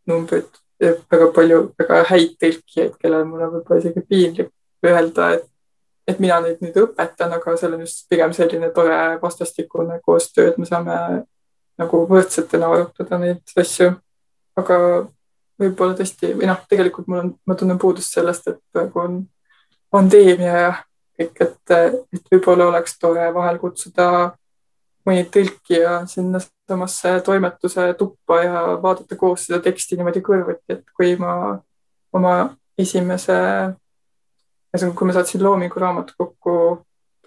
[0.09, 4.53] numbrit väga palju väga häid tõlkijaid, kellel mul on võib-olla isegi piinlik
[4.87, 5.47] öelda, et,
[6.09, 10.59] et mina neid nüüd õpetan, aga seal on just pigem selline tore vastastikune koostöö, et
[10.59, 10.97] me saame
[11.79, 13.93] nagu võrdsetena arutada neid asju.
[14.59, 14.77] aga
[15.61, 19.21] võib-olla tõesti või noh, tegelikult mul on, ma tunnen puudust sellest, et praegu on
[19.93, 20.73] pandeemia ja
[21.19, 21.75] kõik, et,
[22.17, 24.09] et võib-olla oleks tore vahel kutsuda
[25.07, 31.15] mõni tõlkija sinna samasse toimetuse tuppa ja vaadata koos seda teksti niimoodi kõrvuti, et kui
[31.21, 31.33] ma
[32.13, 32.35] oma
[32.79, 33.39] esimese
[34.75, 36.57] ühesõnaga, kui ma saatsin Loomingu raamatukokku,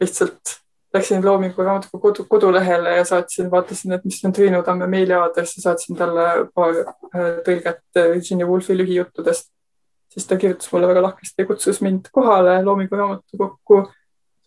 [0.02, 0.62] lihtsalt
[0.94, 5.62] läksin Loomingu raamatukogu kodu, kodulehele ja saatsin, vaatasin, et mis on Triinu Tamme meiliaadress ja
[5.62, 9.52] saatsin talle paar äh, tõlget Virginia Woolfi lühijuttudest.
[10.12, 13.88] siis ta kirjutas mulle väga lahkesti ja kutsus mind kohale Loomingu raamatukokku.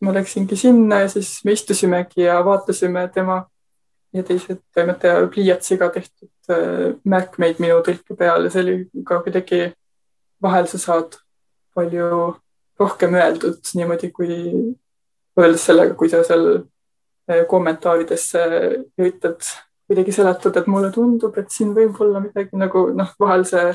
[0.01, 3.47] ma läksingi sinna ja siis me istusimegi ja vaatasime tema
[4.13, 9.73] ja teise toimetaja pliiatsiga tehtud äh, märkmeid minu tõlke peal ja see oli ka kuidagi,
[10.43, 11.17] vahel sa saad
[11.75, 12.35] palju
[12.81, 14.31] rohkem öeldud niimoodi, kui
[15.37, 18.27] võrreldes sellega, kui sa seal eh, kommentaarides
[18.99, 19.47] üritad
[19.87, 23.73] kuidagi seletada, et mulle tundub, et siin võib olla midagi nagu noh, vahel see,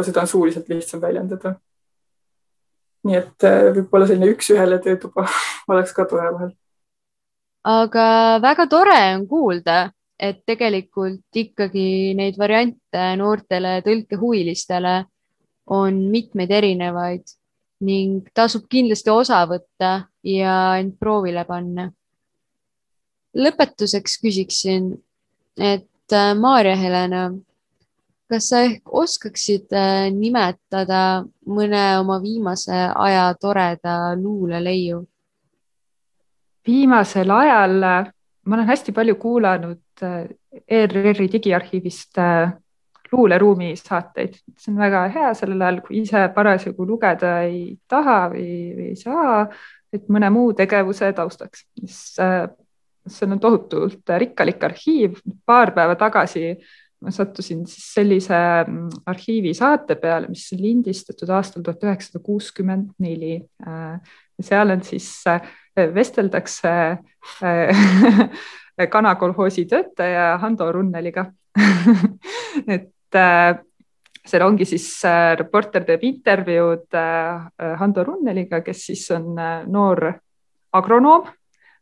[0.00, 1.56] seda on suuliselt lihtsam väljendada.
[3.04, 5.26] nii et eh, võib-olla selline üks-ühele töötuba
[5.72, 6.54] oleks ka tore vahel.
[7.64, 8.06] aga
[8.42, 14.94] väga tore on kuulda, et tegelikult ikkagi neid variante noortele tõlkehuvilistele
[15.74, 17.24] on mitmeid erinevaid
[17.84, 19.92] ning tasub kindlasti osa võtta
[20.24, 21.90] ja end proovile panna.
[23.34, 24.92] lõpetuseks küsiksin,
[25.58, 27.24] et äh, Maarja-Helena,
[28.30, 35.02] kas sa ehk oskaksid äh, nimetada mõne oma viimase aja toreda luuleleiu?
[36.64, 38.12] viimasel ajal äh,
[38.44, 40.04] ma olen hästi palju kuulanud
[40.68, 42.18] ERR-i digiarhiivist
[43.14, 48.50] luuleruumi saateid, see on väga hea sellel ajal, kui ise parasjagu lugeda ei taha või,
[48.76, 49.44] või ei saa,
[49.94, 55.20] et mõne muu tegevuse taustaks, mis, see on tohutult rikkalik arhiiv.
[55.46, 56.56] paar päeva tagasi
[57.04, 63.36] ma sattusin siis sellise mm, arhiivisaate peale, mis on lindistatud aastal tuhat üheksasada kuuskümmend neli.
[64.40, 65.10] seal on siis,
[65.94, 66.74] vesteldakse
[68.96, 71.26] kanakolhoosi töötaja Hando Runneliga
[72.74, 74.86] et seal ongi siis
[75.38, 76.96] reporter teeb intervjuud
[77.80, 79.34] Hando Runneliga, kes siis on
[79.70, 80.06] noor
[80.74, 81.28] agronoom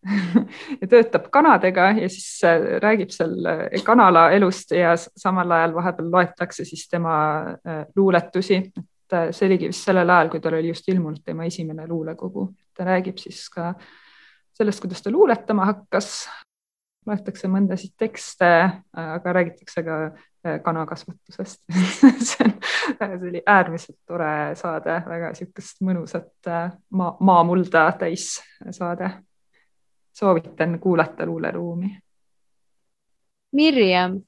[0.80, 6.10] ja töötab kanadega ja siis äh, räägib seal äh, kanala elust ja samal ajal vahepeal
[6.10, 7.14] loetakse siis tema
[7.66, 8.62] äh, luuletusi.
[9.12, 12.48] et see oligi vist sellel ajal, kui tal oli just ilmunud tema esimene luulekogu.
[12.74, 13.74] ta räägib siis ka
[14.52, 16.28] sellest, kuidas ta luuletama hakkas.
[17.06, 18.48] Loetakse mõndasid tekste,
[18.92, 19.96] aga räägitakse ka
[20.62, 21.60] kanakasvatusest
[22.28, 22.54] see on,
[22.98, 26.50] see oli äärmiselt tore saade, väga niisugust mõnusat
[26.90, 28.36] maa, maamulda täis
[28.70, 29.10] saade
[30.12, 31.98] soovitan kuulata luuleruumi.
[33.52, 34.20] Mirjam,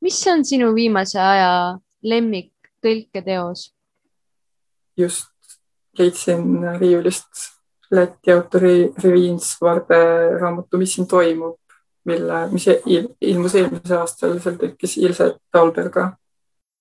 [0.00, 2.52] mis on sinu viimase aja lemmik
[2.84, 3.72] tõlketeos?
[4.96, 5.28] just
[5.98, 7.52] leidsin riiulist
[7.90, 9.98] Läti autori Reviins Varde
[10.40, 11.58] raamatu Mis siin toimub,
[12.06, 12.68] mille, mis
[13.20, 16.12] ilmus eelmisel aastal, seal tõlkis Ilse Talberga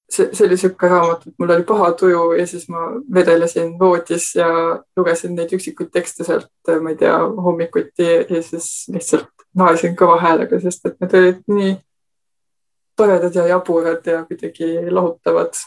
[0.10, 4.36] see, see oli niisugune raamat, et mul oli paha tuju ja siis ma vedelesin voodis
[4.36, 4.50] ja
[4.98, 6.52] lugesin neid üksikuid tekste sealt,
[6.82, 7.18] ma ei tea,
[7.48, 11.74] hommikuti ja siis lihtsalt naersin kõva häälega, sest et need olid nii
[12.96, 15.58] toredad ja jaburad ja kuidagi lohutavad.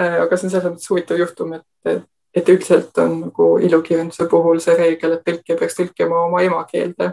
[0.00, 2.04] aga see on selles mõttes huvitav juhtum, et,
[2.34, 7.12] et üldiselt on nagu ilukirjanduse puhul see reegel, et tõlkija peaks tõlkima oma emakeelde.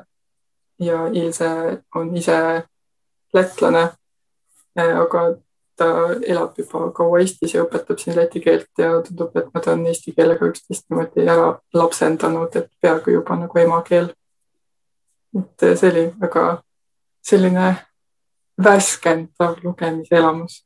[0.79, 1.49] Ja Ilse
[1.95, 2.63] on ise
[3.33, 3.89] lätlane.
[4.77, 5.21] aga
[5.77, 5.85] ta
[6.25, 10.13] elab juba kaua Eestis ja õpetab siin läti keelt ja tundub, et nad on eesti
[10.17, 14.13] keelega üksteist niimoodi ära lapsendanud, et peaaegu juba nagu emakeel.
[15.37, 16.45] et see oli väga
[17.21, 17.67] selline
[18.63, 20.63] värskendav lugemiselamus.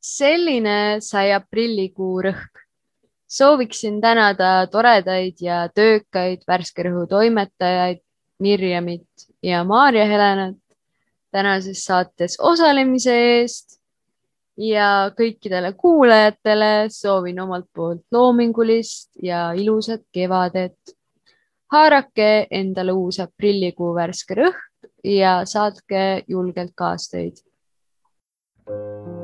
[0.00, 2.59] selline sai aprillikuu rõhk.
[3.30, 8.02] Sooviksin tänada toredaid ja töökaid värske rõhu toimetajaid
[8.40, 10.56] Mirjamit ja Maarja Helenat
[11.30, 13.78] tänases saates osalemise eest
[14.60, 20.96] ja kõikidele kuulajatele soovin omalt poolt loomingulist ja ilusat kevadet.
[21.70, 27.36] haarake endale uus aprillikuu värske rõhk ja saatke julgelt kaastöid.
[28.66, 29.19] thank you